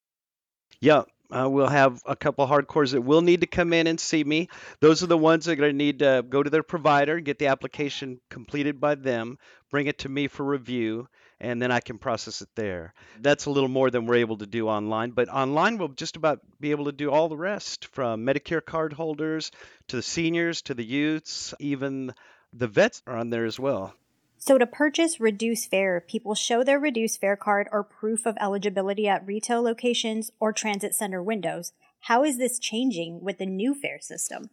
Yeah, 0.80 1.02
uh, 1.32 1.48
we'll 1.48 1.68
have 1.68 2.02
a 2.06 2.16
couple 2.16 2.46
hardcores 2.46 2.92
that 2.92 3.02
will 3.02 3.22
need 3.22 3.40
to 3.42 3.46
come 3.46 3.72
in 3.72 3.86
and 3.86 3.98
see 3.98 4.22
me. 4.24 4.48
Those 4.80 5.02
are 5.02 5.06
the 5.06 5.18
ones 5.18 5.44
that 5.44 5.52
are 5.52 5.56
going 5.56 5.72
to 5.72 5.76
need 5.76 6.00
to 6.00 6.24
go 6.28 6.42
to 6.42 6.50
their 6.50 6.62
provider, 6.62 7.20
get 7.20 7.38
the 7.38 7.46
application 7.46 8.20
completed 8.28 8.80
by 8.80 8.94
them, 8.94 9.38
bring 9.70 9.86
it 9.86 9.98
to 10.00 10.08
me 10.08 10.28
for 10.28 10.44
review, 10.44 11.08
and 11.40 11.60
then 11.60 11.70
I 11.70 11.80
can 11.80 11.98
process 11.98 12.42
it 12.42 12.48
there. 12.54 12.92
That's 13.20 13.46
a 13.46 13.50
little 13.50 13.68
more 13.68 13.90
than 13.90 14.06
we're 14.06 14.16
able 14.16 14.38
to 14.38 14.46
do 14.46 14.68
online, 14.68 15.10
but 15.10 15.28
online 15.28 15.78
we'll 15.78 15.88
just 15.88 16.16
about 16.16 16.40
be 16.60 16.72
able 16.72 16.86
to 16.86 16.92
do 16.92 17.10
all 17.10 17.28
the 17.28 17.36
rest 17.36 17.86
from 17.86 18.26
Medicare 18.26 18.64
card 18.64 18.92
holders 18.92 19.50
to 19.88 19.96
the 19.96 20.02
seniors 20.02 20.62
to 20.62 20.74
the 20.74 20.84
youths, 20.84 21.54
even 21.58 22.12
the 22.52 22.68
vets 22.68 23.02
are 23.06 23.16
on 23.16 23.30
there 23.30 23.46
as 23.46 23.58
well. 23.58 23.94
So, 24.42 24.56
to 24.56 24.66
purchase 24.66 25.20
reduced 25.20 25.68
fare, 25.68 26.00
people 26.00 26.34
show 26.34 26.64
their 26.64 26.78
reduced 26.78 27.20
fare 27.20 27.36
card 27.36 27.68
or 27.70 27.84
proof 27.84 28.24
of 28.24 28.38
eligibility 28.40 29.06
at 29.06 29.26
retail 29.26 29.60
locations 29.60 30.30
or 30.40 30.50
transit 30.50 30.94
center 30.94 31.22
windows. 31.22 31.74
How 32.00 32.24
is 32.24 32.38
this 32.38 32.58
changing 32.58 33.20
with 33.22 33.36
the 33.36 33.44
new 33.44 33.74
fare 33.74 34.00
system? 34.00 34.48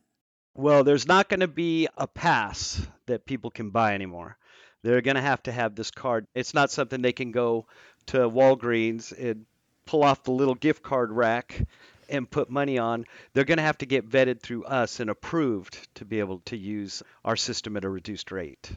Well, 0.54 0.84
there's 0.84 1.08
not 1.08 1.30
going 1.30 1.39
to 1.39 1.47
be 1.47 1.88
a 1.95 2.06
pass 2.06 2.86
that 3.06 3.26
people 3.26 3.50
can 3.50 3.69
buy 3.69 3.93
anymore. 3.93 4.38
They're 4.84 5.00
going 5.00 5.15
to 5.15 5.21
have 5.21 5.41
to 5.43 5.54
have 5.54 5.73
this 5.73 5.89
card. 5.89 6.28
It's 6.36 6.54
not 6.54 6.69
something 6.69 7.02
they 7.02 7.13
can 7.13 7.32
go 7.32 7.67
to 8.08 8.30
Walgreens 8.30 9.13
and 9.17 9.45
pull 9.86 10.04
off 10.04 10.23
the 10.23 10.32
little 10.32 10.56
gift 10.56 10.84
card 10.84 11.13
rack 11.13 11.65
and 12.10 12.30
put 12.30 12.50
money 12.50 12.78
on. 12.78 13.06
They're 13.32 13.45
going 13.45 13.58
to 13.58 13.63
have 13.63 13.78
to 13.78 13.86
get 13.86 14.10
vetted 14.10 14.41
through 14.41 14.65
us 14.65 15.00
and 15.00 15.10
approved 15.10 15.88
to 15.95 16.04
be 16.04 16.19
able 16.19 16.39
to 16.39 16.58
use 16.58 17.04
our 17.23 17.38
system 17.38 17.78
at 17.78 17.86
a 17.86 17.89
reduced 17.89 18.34
rate 18.34 18.69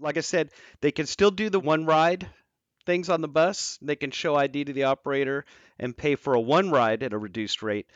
like 0.00 0.16
I 0.16 0.22
said, 0.22 0.50
they 0.80 0.92
can 0.92 1.06
still 1.06 1.30
do 1.30 1.50
the 1.50 1.60
one 1.60 1.86
ride 1.86 2.28
things 2.86 3.08
on 3.08 3.20
the 3.20 3.28
bus. 3.28 3.78
They 3.82 3.96
can 3.96 4.10
show 4.10 4.34
ID 4.34 4.64
to 4.64 4.72
the 4.72 4.84
operator 4.84 5.44
and 5.78 5.96
pay 5.96 6.16
for 6.16 6.34
a 6.34 6.40
one 6.40 6.70
ride 6.70 7.02
at 7.02 7.12
a 7.12 7.18
reduced 7.18 7.62
rate. 7.62 7.86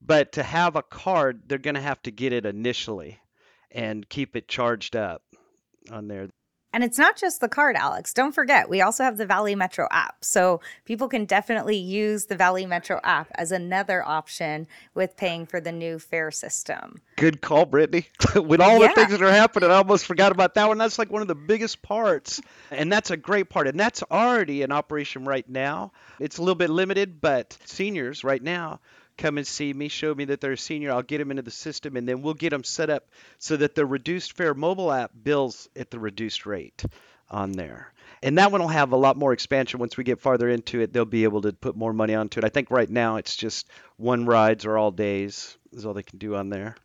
But 0.00 0.32
to 0.32 0.42
have 0.42 0.76
a 0.76 0.82
card, 0.82 1.42
they're 1.46 1.58
going 1.58 1.76
to 1.76 1.80
have 1.80 2.02
to 2.02 2.10
get 2.10 2.32
it 2.32 2.44
initially 2.44 3.20
and 3.70 4.08
keep 4.08 4.36
it 4.36 4.48
charged 4.48 4.96
up 4.96 5.22
on 5.90 6.08
there. 6.08 6.28
And 6.72 6.82
it's 6.82 6.98
not 6.98 7.16
just 7.16 7.40
the 7.40 7.48
card, 7.48 7.76
Alex. 7.76 8.14
Don't 8.14 8.32
forget, 8.32 8.68
we 8.68 8.80
also 8.80 9.04
have 9.04 9.18
the 9.18 9.26
Valley 9.26 9.54
Metro 9.54 9.86
app. 9.90 10.24
So 10.24 10.60
people 10.84 11.08
can 11.08 11.24
definitely 11.26 11.76
use 11.76 12.26
the 12.26 12.36
Valley 12.36 12.64
Metro 12.66 12.98
app 13.04 13.28
as 13.34 13.52
another 13.52 14.02
option 14.06 14.66
with 14.94 15.16
paying 15.16 15.44
for 15.46 15.60
the 15.60 15.72
new 15.72 15.98
fare 15.98 16.30
system. 16.30 17.00
Good 17.16 17.40
call, 17.42 17.66
Brittany. 17.66 18.06
with 18.36 18.60
all 18.60 18.80
Yeah. 18.80 18.88
the 18.88 18.94
things 18.94 19.10
that 19.10 19.22
are 19.22 19.30
happening, 19.30 19.70
I 19.70 19.74
almost 19.74 20.06
forgot 20.06 20.32
about 20.32 20.54
that 20.54 20.68
one. 20.68 20.78
That's 20.78 20.98
like 20.98 21.10
one 21.12 21.22
of 21.22 21.28
the 21.28 21.34
biggest 21.34 21.82
parts. 21.82 22.40
And 22.70 22.90
that's 22.90 23.10
a 23.10 23.16
great 23.16 23.50
part. 23.50 23.68
And 23.68 23.78
that's 23.78 24.02
already 24.10 24.62
in 24.62 24.72
operation 24.72 25.24
right 25.24 25.48
now. 25.48 25.92
It's 26.18 26.38
a 26.38 26.42
little 26.42 26.54
bit 26.54 26.70
limited, 26.70 27.20
but 27.20 27.56
seniors 27.64 28.24
right 28.24 28.42
now 28.42 28.80
come 29.16 29.38
and 29.38 29.46
see 29.46 29.72
me, 29.72 29.88
show 29.88 30.14
me 30.14 30.26
that 30.26 30.40
they're 30.40 30.52
a 30.52 30.58
senior. 30.58 30.92
I'll 30.92 31.02
get 31.02 31.18
them 31.18 31.30
into 31.30 31.42
the 31.42 31.50
system, 31.50 31.96
and 31.96 32.08
then 32.08 32.22
we'll 32.22 32.34
get 32.34 32.50
them 32.50 32.64
set 32.64 32.90
up 32.90 33.08
so 33.38 33.56
that 33.56 33.74
the 33.74 33.86
reduced 33.86 34.36
fare 34.36 34.54
mobile 34.54 34.92
app 34.92 35.12
bills 35.22 35.68
at 35.76 35.90
the 35.90 35.98
reduced 35.98 36.46
rate 36.46 36.84
on 37.30 37.52
there. 37.52 37.92
And 38.22 38.38
that 38.38 38.52
one 38.52 38.60
will 38.60 38.68
have 38.68 38.92
a 38.92 38.96
lot 38.96 39.16
more 39.16 39.32
expansion 39.32 39.80
once 39.80 39.96
we 39.96 40.04
get 40.04 40.20
farther 40.20 40.48
into 40.48 40.80
it. 40.80 40.92
They'll 40.92 41.04
be 41.04 41.24
able 41.24 41.42
to 41.42 41.52
put 41.52 41.76
more 41.76 41.92
money 41.92 42.14
onto 42.14 42.38
it. 42.38 42.44
I 42.44 42.50
think 42.50 42.70
right 42.70 42.88
now 42.88 43.16
it's 43.16 43.34
just 43.34 43.68
one 43.96 44.26
rides 44.26 44.64
or 44.64 44.78
all 44.78 44.92
days 44.92 45.56
is 45.72 45.84
all 45.84 45.94
they 45.94 46.02
can 46.02 46.18
do 46.18 46.36
on 46.36 46.50
there. 46.50 46.76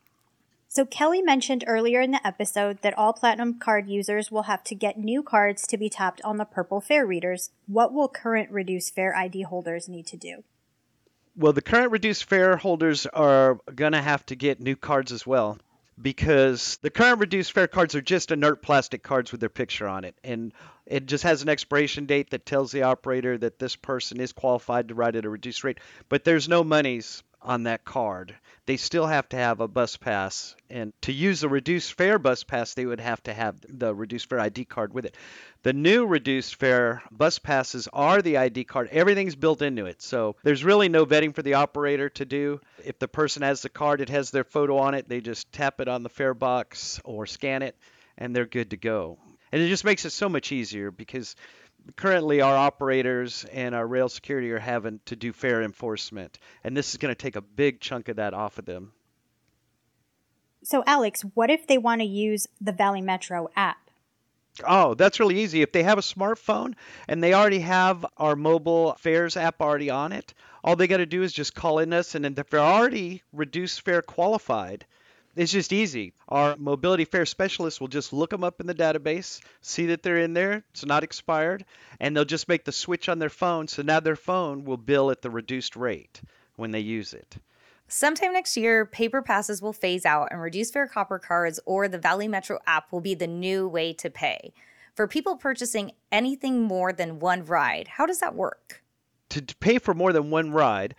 So, 0.70 0.84
Kelly 0.84 1.22
mentioned 1.22 1.64
earlier 1.66 2.00
in 2.02 2.10
the 2.10 2.26
episode 2.26 2.82
that 2.82 2.96
all 2.98 3.14
Platinum 3.14 3.58
card 3.58 3.88
users 3.88 4.30
will 4.30 4.42
have 4.42 4.62
to 4.64 4.74
get 4.74 4.98
new 4.98 5.22
cards 5.22 5.66
to 5.68 5.78
be 5.78 5.88
tapped 5.88 6.20
on 6.22 6.36
the 6.36 6.44
purple 6.44 6.80
fare 6.80 7.06
readers. 7.06 7.50
What 7.66 7.94
will 7.94 8.08
current 8.08 8.50
reduced 8.50 8.94
fare 8.94 9.16
ID 9.16 9.42
holders 9.42 9.88
need 9.88 10.06
to 10.08 10.18
do? 10.18 10.44
Well, 11.38 11.52
the 11.52 11.62
current 11.62 11.92
reduced 11.92 12.24
fare 12.24 12.56
holders 12.56 13.06
are 13.06 13.60
going 13.72 13.92
to 13.92 14.02
have 14.02 14.26
to 14.26 14.34
get 14.34 14.58
new 14.58 14.74
cards 14.74 15.12
as 15.12 15.24
well 15.24 15.56
because 16.02 16.78
the 16.82 16.90
current 16.90 17.20
reduced 17.20 17.52
fare 17.52 17.68
cards 17.68 17.94
are 17.94 18.00
just 18.00 18.32
inert 18.32 18.60
plastic 18.60 19.04
cards 19.04 19.30
with 19.30 19.38
their 19.38 19.48
picture 19.48 19.86
on 19.86 20.04
it. 20.04 20.16
And 20.24 20.52
it 20.84 21.06
just 21.06 21.22
has 21.22 21.42
an 21.42 21.48
expiration 21.48 22.06
date 22.06 22.30
that 22.30 22.44
tells 22.44 22.72
the 22.72 22.82
operator 22.82 23.38
that 23.38 23.60
this 23.60 23.76
person 23.76 24.18
is 24.18 24.32
qualified 24.32 24.88
to 24.88 24.96
ride 24.96 25.14
at 25.14 25.26
a 25.26 25.30
reduced 25.30 25.62
rate. 25.62 25.78
But 26.08 26.24
there's 26.24 26.48
no 26.48 26.64
monies 26.64 27.22
on 27.40 27.64
that 27.64 27.84
card. 27.84 28.34
They 28.66 28.76
still 28.76 29.06
have 29.06 29.28
to 29.30 29.36
have 29.36 29.60
a 29.60 29.68
bus 29.68 29.96
pass. 29.96 30.54
And 30.68 30.92
to 31.02 31.12
use 31.12 31.40
the 31.40 31.48
reduced 31.48 31.94
fare 31.94 32.18
bus 32.18 32.44
pass, 32.44 32.74
they 32.74 32.84
would 32.84 33.00
have 33.00 33.22
to 33.24 33.32
have 33.32 33.56
the 33.68 33.94
reduced 33.94 34.28
fare 34.28 34.40
ID 34.40 34.64
card 34.64 34.92
with 34.92 35.06
it. 35.06 35.16
The 35.62 35.72
new 35.72 36.06
reduced 36.06 36.56
fare 36.56 37.02
bus 37.10 37.38
passes 37.38 37.88
are 37.92 38.20
the 38.20 38.38
ID 38.38 38.64
card. 38.64 38.88
Everything's 38.90 39.36
built 39.36 39.62
into 39.62 39.86
it. 39.86 40.02
So 40.02 40.36
there's 40.42 40.64
really 40.64 40.88
no 40.88 41.06
vetting 41.06 41.34
for 41.34 41.42
the 41.42 41.54
operator 41.54 42.08
to 42.10 42.24
do. 42.24 42.60
If 42.84 42.98
the 42.98 43.08
person 43.08 43.42
has 43.42 43.62
the 43.62 43.68
card, 43.68 44.00
it 44.00 44.08
has 44.10 44.30
their 44.30 44.44
photo 44.44 44.78
on 44.78 44.94
it. 44.94 45.08
They 45.08 45.20
just 45.20 45.52
tap 45.52 45.80
it 45.80 45.88
on 45.88 46.02
the 46.02 46.08
fare 46.08 46.34
box 46.34 47.00
or 47.04 47.26
scan 47.26 47.62
it, 47.62 47.76
and 48.16 48.34
they're 48.34 48.46
good 48.46 48.70
to 48.70 48.76
go. 48.76 49.18
And 49.50 49.62
it 49.62 49.68
just 49.68 49.84
makes 49.84 50.04
it 50.04 50.10
so 50.10 50.28
much 50.28 50.52
easier 50.52 50.90
because 50.90 51.34
currently 51.96 52.40
our 52.40 52.56
operators 52.56 53.44
and 53.52 53.74
our 53.74 53.86
rail 53.86 54.08
security 54.08 54.50
are 54.52 54.58
having 54.58 55.00
to 55.06 55.16
do 55.16 55.32
fare 55.32 55.62
enforcement. 55.62 56.38
And 56.64 56.76
this 56.76 56.90
is 56.90 56.96
going 56.96 57.14
to 57.14 57.20
take 57.20 57.36
a 57.36 57.40
big 57.40 57.80
chunk 57.80 58.08
of 58.08 58.16
that 58.16 58.34
off 58.34 58.58
of 58.58 58.64
them. 58.64 58.92
So, 60.62 60.82
Alex, 60.86 61.22
what 61.34 61.50
if 61.50 61.66
they 61.66 61.78
want 61.78 62.00
to 62.00 62.06
use 62.06 62.46
the 62.60 62.72
Valley 62.72 63.00
Metro 63.00 63.48
app? 63.56 63.78
Oh, 64.66 64.94
that's 64.94 65.20
really 65.20 65.40
easy. 65.40 65.62
If 65.62 65.70
they 65.70 65.84
have 65.84 65.98
a 65.98 66.02
smartphone 66.02 66.74
and 67.06 67.22
they 67.22 67.32
already 67.32 67.60
have 67.60 68.04
our 68.16 68.34
mobile 68.34 68.94
fares 68.98 69.36
app 69.36 69.60
already 69.60 69.88
on 69.88 70.12
it, 70.12 70.34
all 70.64 70.74
they 70.74 70.88
got 70.88 70.96
to 70.96 71.06
do 71.06 71.22
is 71.22 71.32
just 71.32 71.54
call 71.54 71.78
in 71.78 71.92
us, 71.92 72.16
and 72.16 72.24
then 72.24 72.34
if 72.36 72.50
they're 72.50 72.60
already 72.60 73.22
reduced 73.32 73.82
fare 73.82 74.02
qualified, 74.02 74.84
it's 75.38 75.52
just 75.52 75.72
easy. 75.72 76.12
Our 76.28 76.56
mobility 76.56 77.04
fare 77.04 77.26
specialist 77.26 77.80
will 77.80 77.88
just 77.88 78.12
look 78.12 78.30
them 78.30 78.44
up 78.44 78.60
in 78.60 78.66
the 78.66 78.74
database, 78.74 79.40
see 79.60 79.86
that 79.86 80.02
they're 80.02 80.18
in 80.18 80.34
there, 80.34 80.64
it's 80.70 80.84
not 80.84 81.04
expired, 81.04 81.64
and 82.00 82.16
they'll 82.16 82.24
just 82.24 82.48
make 82.48 82.64
the 82.64 82.72
switch 82.72 83.08
on 83.08 83.18
their 83.18 83.30
phone. 83.30 83.68
So 83.68 83.82
now 83.82 84.00
their 84.00 84.16
phone 84.16 84.64
will 84.64 84.76
bill 84.76 85.10
at 85.10 85.22
the 85.22 85.30
reduced 85.30 85.76
rate 85.76 86.20
when 86.56 86.70
they 86.70 86.80
use 86.80 87.14
it. 87.14 87.36
Sometime 87.86 88.34
next 88.34 88.56
year, 88.56 88.84
paper 88.84 89.22
passes 89.22 89.62
will 89.62 89.72
phase 89.72 90.04
out 90.04 90.28
and 90.30 90.40
reduced 90.42 90.74
fare 90.74 90.86
copper 90.86 91.18
cards 91.18 91.58
or 91.64 91.88
the 91.88 91.98
Valley 91.98 92.28
Metro 92.28 92.58
app 92.66 92.92
will 92.92 93.00
be 93.00 93.14
the 93.14 93.26
new 93.26 93.66
way 93.66 93.94
to 93.94 94.10
pay. 94.10 94.52
For 94.94 95.06
people 95.06 95.36
purchasing 95.36 95.92
anything 96.12 96.62
more 96.62 96.92
than 96.92 97.18
one 97.18 97.44
ride, 97.44 97.88
how 97.88 98.04
does 98.04 98.20
that 98.20 98.34
work? 98.34 98.82
to 99.30 99.42
to 99.42 99.56
pay 99.56 99.78
for 99.78 99.94
more 99.94 100.12
than 100.12 100.30
one 100.30 100.50
ride, 100.50 100.94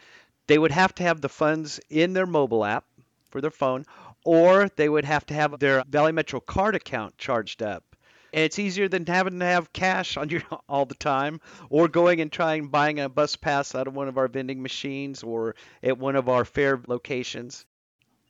they 0.48 0.58
would 0.58 0.72
have 0.72 0.94
to 0.96 1.04
have 1.04 1.22
the 1.22 1.30
funds 1.30 1.80
in 1.90 2.14
their 2.14 2.26
mobile 2.26 2.66
app 2.66 2.86
for 3.30 3.42
their 3.42 3.52
phone, 3.52 3.86
or 4.30 4.70
they 4.76 4.88
would 4.88 5.06
have 5.06 5.26
to 5.26 5.34
have 5.34 5.58
their 5.58 5.84
Valley 5.90 6.12
Metro 6.12 6.40
card 6.40 6.76
account 6.76 7.18
charged 7.18 7.64
up. 7.64 7.84
And 8.32 8.44
it's 8.44 8.60
easier 8.60 8.88
than 8.88 9.08
having 9.08 9.40
to 9.40 9.46
have 9.46 9.74
cash 9.74 10.18
on 10.18 10.30
you 10.30 10.44
all 10.70 10.86
the 10.86 10.94
time, 10.94 11.42
or 11.72 11.88
going 11.88 12.22
and 12.22 12.32
trying 12.32 12.68
buying 12.68 13.00
a 13.00 13.10
bus 13.10 13.36
pass 13.36 13.74
out 13.74 13.88
of 13.88 13.96
one 13.96 14.08
of 14.08 14.20
our 14.20 14.28
vending 14.28 14.62
machines 14.62 15.24
or 15.24 15.56
at 15.82 15.98
one 15.98 16.16
of 16.16 16.30
our 16.30 16.46
fare 16.46 16.80
locations. 16.86 17.66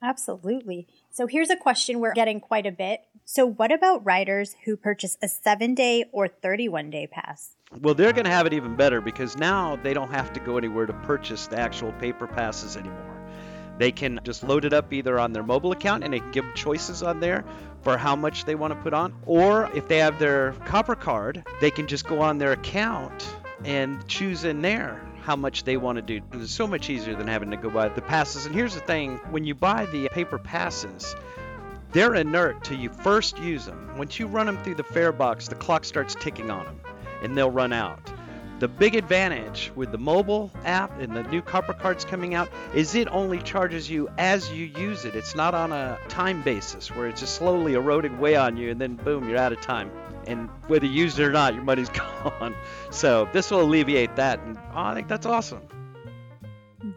Absolutely. 0.02 0.88
So, 1.12 1.28
here's 1.28 1.50
a 1.50 1.58
question 1.58 2.00
we're 2.00 2.14
getting 2.14 2.40
quite 2.40 2.66
a 2.66 2.72
bit. 2.72 3.02
So, 3.26 3.46
what 3.46 3.74
about 3.74 4.06
riders 4.06 4.56
who 4.64 4.78
purchase 4.78 5.18
a 5.22 5.28
seven 5.28 5.76
day 5.76 6.06
or 6.14 6.30
31 6.30 6.92
day 6.92 7.08
pass? 7.08 7.58
Well, 7.78 7.94
they're 7.94 8.14
going 8.14 8.24
to 8.24 8.32
have 8.32 8.46
it 8.46 8.54
even 8.54 8.78
better 8.78 9.02
because 9.02 9.38
now 9.38 9.76
they 9.76 9.94
don't 9.94 10.12
have 10.12 10.32
to 10.32 10.40
go 10.40 10.58
anywhere 10.58 10.86
to 10.86 10.94
purchase 10.94 11.48
the 11.48 11.60
actual 11.60 11.92
paper 11.92 12.26
passes 12.26 12.78
anymore. 12.78 13.19
They 13.80 13.94
can 13.94 14.20
just 14.26 14.44
load 14.44 14.66
it 14.66 14.74
up 14.74 14.92
either 14.92 15.18
on 15.18 15.32
their 15.32 15.42
mobile 15.42 15.72
account 15.72 16.04
and 16.04 16.14
they 16.14 16.20
can 16.20 16.32
give 16.32 16.46
choices 16.54 17.02
on 17.02 17.22
there 17.22 17.46
for 17.82 17.98
how 17.98 18.14
much 18.14 18.44
they 18.44 18.54
want 18.54 18.74
to 18.74 18.80
put 18.82 18.94
on. 18.94 19.14
Or 19.26 19.72
if 19.74 19.88
they 19.88 20.00
have 20.00 20.20
their 20.20 20.52
copper 20.66 20.96
card, 20.96 21.46
they 21.62 21.72
can 21.72 21.88
just 21.88 22.06
go 22.06 22.20
on 22.20 22.38
their 22.38 22.52
account 22.52 23.28
and 23.64 24.06
choose 24.08 24.44
in 24.44 24.62
there 24.62 25.02
how 25.22 25.38
much 25.38 25.64
they 25.64 25.78
want 25.78 25.96
to 25.96 26.02
do. 26.02 26.20
It's 26.34 26.52
so 26.52 26.68
much 26.68 26.90
easier 26.90 27.16
than 27.16 27.28
having 27.28 27.52
to 27.52 27.58
go 27.58 27.70
buy 27.70 27.88
the 27.88 28.02
passes. 28.02 28.46
And 28.46 28.54
here's 28.54 28.74
the 28.74 28.82
thing 28.82 29.16
when 29.32 29.46
you 29.46 29.56
buy 29.56 29.86
the 29.86 30.10
paper 30.10 30.38
passes, 30.38 31.16
they're 31.94 32.16
inert 32.16 32.66
till 32.66 32.78
you 32.78 32.90
first 32.90 33.40
use 33.40 33.66
them. 33.66 33.96
Once 33.98 34.20
you 34.20 34.28
run 34.28 34.46
them 34.46 34.58
through 34.62 34.76
the 34.76 34.84
fare 34.84 35.14
box, 35.14 35.48
the 35.48 35.56
clock 35.56 35.86
starts 35.86 36.16
ticking 36.16 36.52
on 36.52 36.66
them 36.66 36.82
and 37.24 37.38
they'll 37.38 37.50
run 37.50 37.72
out. 37.72 38.12
The 38.60 38.68
big 38.68 38.96
advantage 38.96 39.72
with 39.78 39.94
the 39.94 39.98
mobile 39.98 40.52
app 40.66 41.00
and 41.00 41.16
the 41.16 41.24
new 41.24 41.42
copper 41.42 41.72
cards 41.72 42.04
coming 42.04 42.36
out 42.36 42.50
is 42.74 42.94
it 42.94 43.08
only 43.10 43.42
charges 43.42 43.90
you 43.90 44.10
as 44.18 44.52
you 44.52 44.66
use 44.66 45.06
it. 45.06 45.16
It's 45.16 45.34
not 45.34 45.54
on 45.54 45.72
a 45.72 45.98
time 46.10 46.42
basis 46.42 46.94
where 46.94 47.08
it's 47.08 47.22
just 47.22 47.36
slowly 47.36 47.76
eroding 47.76 48.18
away 48.18 48.36
on 48.36 48.58
you 48.58 48.70
and 48.70 48.82
then 48.82 48.96
boom, 48.96 49.30
you're 49.30 49.38
out 49.38 49.54
of 49.54 49.62
time. 49.62 49.90
And 50.28 50.50
whether 50.68 50.86
you 50.86 50.92
use 50.92 51.18
it 51.18 51.24
or 51.24 51.32
not, 51.32 51.54
your 51.54 51.64
money's 51.64 51.88
gone. 52.24 52.54
So 52.92 53.30
this 53.32 53.50
will 53.50 53.62
alleviate 53.62 54.18
that. 54.18 54.42
And 54.42 54.58
I 54.74 54.94
think 54.94 55.08
that's 55.08 55.26
awesome. 55.26 55.62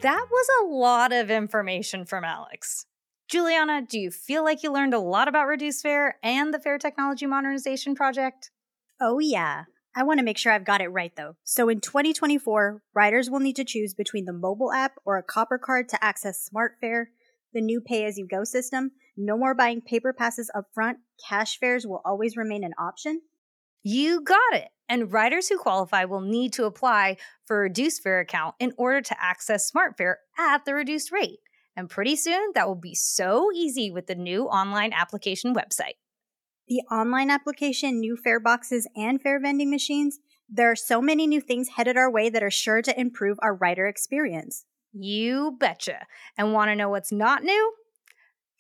That 0.01 0.27
was 0.29 0.47
a 0.63 0.67
lot 0.67 1.13
of 1.13 1.31
information 1.31 2.07
from 2.07 2.25
Alex. 2.25 2.87
Juliana, 3.29 3.83
do 3.83 4.01
you 4.01 4.11
feel 4.11 4.43
like 4.43 4.65
you 4.65 4.73
learned 4.73 4.95
a 4.95 4.99
lot 4.99 5.29
about 5.29 5.47
reduced 5.47 5.83
fare 5.85 6.19
and 6.25 6.53
the 6.53 6.59
Fare 6.59 6.79
Technology 6.79 7.27
Modernization 7.27 7.95
Project? 7.95 8.51
Oh, 9.01 9.21
yeah. 9.21 9.65
I 9.95 10.05
want 10.05 10.19
to 10.19 10.25
make 10.25 10.39
sure 10.39 10.53
I've 10.53 10.65
got 10.65 10.81
it 10.81 10.89
right 10.89 11.15
though. 11.17 11.37
So 11.45 11.69
in 11.69 11.81
2024, 11.81 12.83
riders 12.95 13.29
will 13.29 13.41
need 13.41 13.57
to 13.57 13.65
choose 13.65 13.93
between 13.95 14.25
the 14.25 14.33
mobile 14.33 14.73
app 14.73 14.93
or 15.05 15.19
a 15.19 15.23
copper 15.23 15.59
card 15.59 15.89
to 15.91 16.03
access 16.03 16.49
SmartFare, 16.49 17.07
the 17.53 17.61
new 17.61 17.81
pay 17.81 18.07
as 18.07 18.17
you 18.17 18.27
go 18.27 18.45
system. 18.45 18.93
No 19.17 19.37
more 19.37 19.55
buying 19.55 19.83
paper 19.83 20.15
passes 20.15 20.51
up 20.55 20.67
front. 20.73 20.99
Cash 21.29 21.59
fares 21.59 21.87
will 21.87 22.01
always 22.05 22.37
remain 22.37 22.65
an 22.65 22.73
option. 22.79 23.21
You 23.83 24.23
got 24.23 24.55
it. 24.55 24.69
And 24.89 25.13
riders 25.13 25.49
who 25.49 25.59
qualify 25.59 26.05
will 26.05 26.21
need 26.21 26.53
to 26.55 26.65
apply 26.65 27.17
for 27.47 27.59
a 27.59 27.63
reduced 27.63 28.03
fare 28.03 28.21
account 28.21 28.55
in 28.59 28.73
order 28.77 29.01
to 29.03 29.23
access 29.23 29.71
SmartFare 29.71 30.17
at 30.39 30.65
the 30.65 30.75
reduced 30.75 31.13
rate. 31.13 31.41
And 31.77 31.89
pretty 31.89 32.17
soon, 32.17 32.53
that 32.55 32.69
will 32.69 32.75
be 32.75 32.95
so 32.95 33.51
easy 33.55 33.91
with 33.91 34.07
the 34.07 34.15
new 34.15 34.45
online 34.45 34.93
application 34.93 35.55
website. 35.55 35.97
The 36.69 36.83
online 36.91 37.31
application, 37.31 38.01
new 38.01 38.17
fare 38.17 38.41
boxes, 38.41 38.89
and 38.97 39.21
fare 39.21 39.41
vending 39.41 39.71
machines, 39.71 40.19
there 40.49 40.71
are 40.71 40.77
so 40.77 41.01
many 41.01 41.27
new 41.27 41.41
things 41.41 41.71
headed 41.77 41.97
our 41.97 42.11
way 42.11 42.31
that 42.31 42.43
are 42.43 42.51
sure 42.51 42.83
to 42.83 43.01
improve 43.01 43.39
our 43.43 43.55
rider 43.55 43.87
experience. 43.87 44.65
You 44.93 45.57
betcha. 45.59 46.07
And 46.37 46.53
want 46.53 46.71
to 46.71 46.77
know 46.77 46.91
what's 46.91 47.13
not 47.13 47.43
new? 47.43 47.75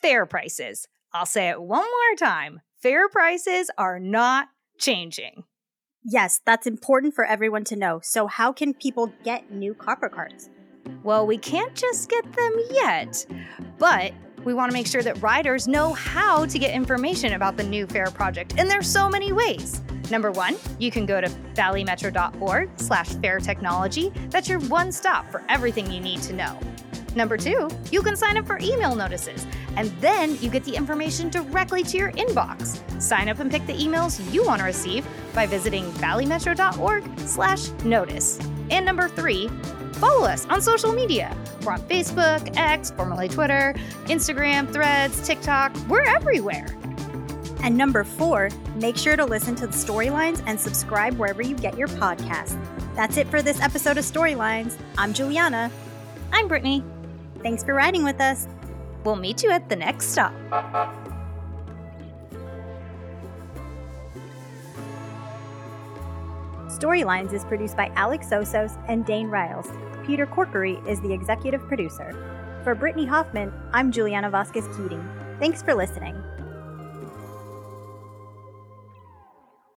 Fare 0.00 0.26
prices. 0.26 0.88
I'll 1.12 1.26
say 1.26 1.50
it 1.50 1.60
one 1.60 1.82
more 1.82 2.16
time. 2.18 2.60
Fare 2.82 3.08
prices 3.08 3.70
are 3.76 4.00
not 4.00 4.48
changing. 4.78 5.44
Yes, 6.04 6.40
that's 6.44 6.66
important 6.66 7.14
for 7.14 7.24
everyone 7.24 7.64
to 7.64 7.76
know. 7.76 8.00
So, 8.02 8.26
how 8.26 8.52
can 8.52 8.74
people 8.74 9.12
get 9.22 9.52
new 9.52 9.74
copper 9.74 10.08
cards? 10.08 10.50
Well, 11.04 11.26
we 11.26 11.38
can't 11.38 11.74
just 11.74 12.08
get 12.08 12.24
them 12.32 12.52
yet, 12.70 13.24
but 13.78 14.12
we 14.44 14.54
want 14.54 14.70
to 14.70 14.74
make 14.74 14.86
sure 14.86 15.02
that 15.02 15.20
riders 15.22 15.68
know 15.68 15.92
how 15.92 16.46
to 16.46 16.58
get 16.58 16.74
information 16.74 17.34
about 17.34 17.56
the 17.56 17.62
new 17.62 17.86
fare 17.86 18.10
project, 18.10 18.54
and 18.58 18.70
there's 18.70 18.88
so 18.88 19.08
many 19.08 19.32
ways. 19.32 19.80
Number 20.10 20.30
one, 20.30 20.56
you 20.78 20.90
can 20.90 21.06
go 21.06 21.20
to 21.20 21.28
valleymetro.org 21.54 22.70
slash 22.76 23.08
fare 23.16 23.38
technology. 23.38 24.12
That's 24.30 24.48
your 24.48 24.60
one 24.60 24.92
stop 24.92 25.30
for 25.30 25.42
everything 25.48 25.90
you 25.90 26.00
need 26.00 26.22
to 26.22 26.32
know. 26.32 26.58
Number 27.14 27.36
two, 27.36 27.68
you 27.90 28.02
can 28.02 28.16
sign 28.16 28.36
up 28.38 28.46
for 28.46 28.58
email 28.60 28.94
notices, 28.94 29.46
and 29.76 29.90
then 30.00 30.38
you 30.40 30.48
get 30.48 30.64
the 30.64 30.74
information 30.74 31.28
directly 31.28 31.82
to 31.84 31.96
your 31.96 32.12
inbox. 32.12 32.80
Sign 33.00 33.28
up 33.28 33.38
and 33.38 33.50
pick 33.50 33.66
the 33.66 33.74
emails 33.74 34.32
you 34.32 34.44
want 34.44 34.60
to 34.60 34.64
receive 34.64 35.06
by 35.34 35.46
visiting 35.46 35.84
valleymetro.org 35.92 37.18
slash 37.20 37.70
notice. 37.84 38.38
And 38.70 38.86
number 38.86 39.08
3, 39.08 39.50
follow 40.02 40.26
us 40.26 40.46
on 40.46 40.60
social 40.60 40.92
media. 40.92 41.32
We're 41.62 41.74
on 41.74 41.82
Facebook, 41.82 42.56
X, 42.56 42.90
formerly 42.90 43.28
Twitter, 43.28 43.72
Instagram, 44.06 44.68
Threads, 44.72 45.24
TikTok. 45.24 45.72
We're 45.88 46.02
everywhere. 46.02 46.66
And 47.62 47.76
number 47.76 48.02
four, 48.02 48.48
make 48.74 48.96
sure 48.96 49.14
to 49.14 49.24
listen 49.24 49.54
to 49.54 49.68
the 49.68 49.72
storylines 49.72 50.42
and 50.44 50.58
subscribe 50.58 51.14
wherever 51.18 51.40
you 51.40 51.54
get 51.54 51.78
your 51.78 51.86
podcasts. 51.86 52.58
That's 52.96 53.16
it 53.16 53.28
for 53.28 53.42
this 53.42 53.60
episode 53.60 53.96
of 53.96 54.04
Storylines. 54.04 54.76
I'm 54.98 55.12
Juliana. 55.12 55.70
I'm 56.32 56.48
Brittany. 56.48 56.82
Thanks 57.40 57.62
for 57.62 57.72
riding 57.72 58.02
with 58.02 58.20
us. 58.20 58.48
We'll 59.04 59.14
meet 59.14 59.44
you 59.44 59.52
at 59.52 59.68
the 59.68 59.76
next 59.76 60.06
stop. 60.06 60.32
Storylines 66.66 67.32
is 67.32 67.44
produced 67.44 67.76
by 67.76 67.92
Alex 67.94 68.26
Osos 68.30 68.76
and 68.88 69.06
Dane 69.06 69.28
Riles. 69.28 69.70
Peter 70.04 70.26
Corkery 70.26 70.84
is 70.86 71.00
the 71.00 71.12
executive 71.12 71.66
producer. 71.68 72.12
For 72.64 72.74
Brittany 72.74 73.06
Hoffman, 73.06 73.52
I'm 73.72 73.92
Juliana 73.92 74.30
Vasquez 74.30 74.66
Keating. 74.76 75.08
Thanks 75.38 75.62
for 75.62 75.74
listening. 75.74 76.22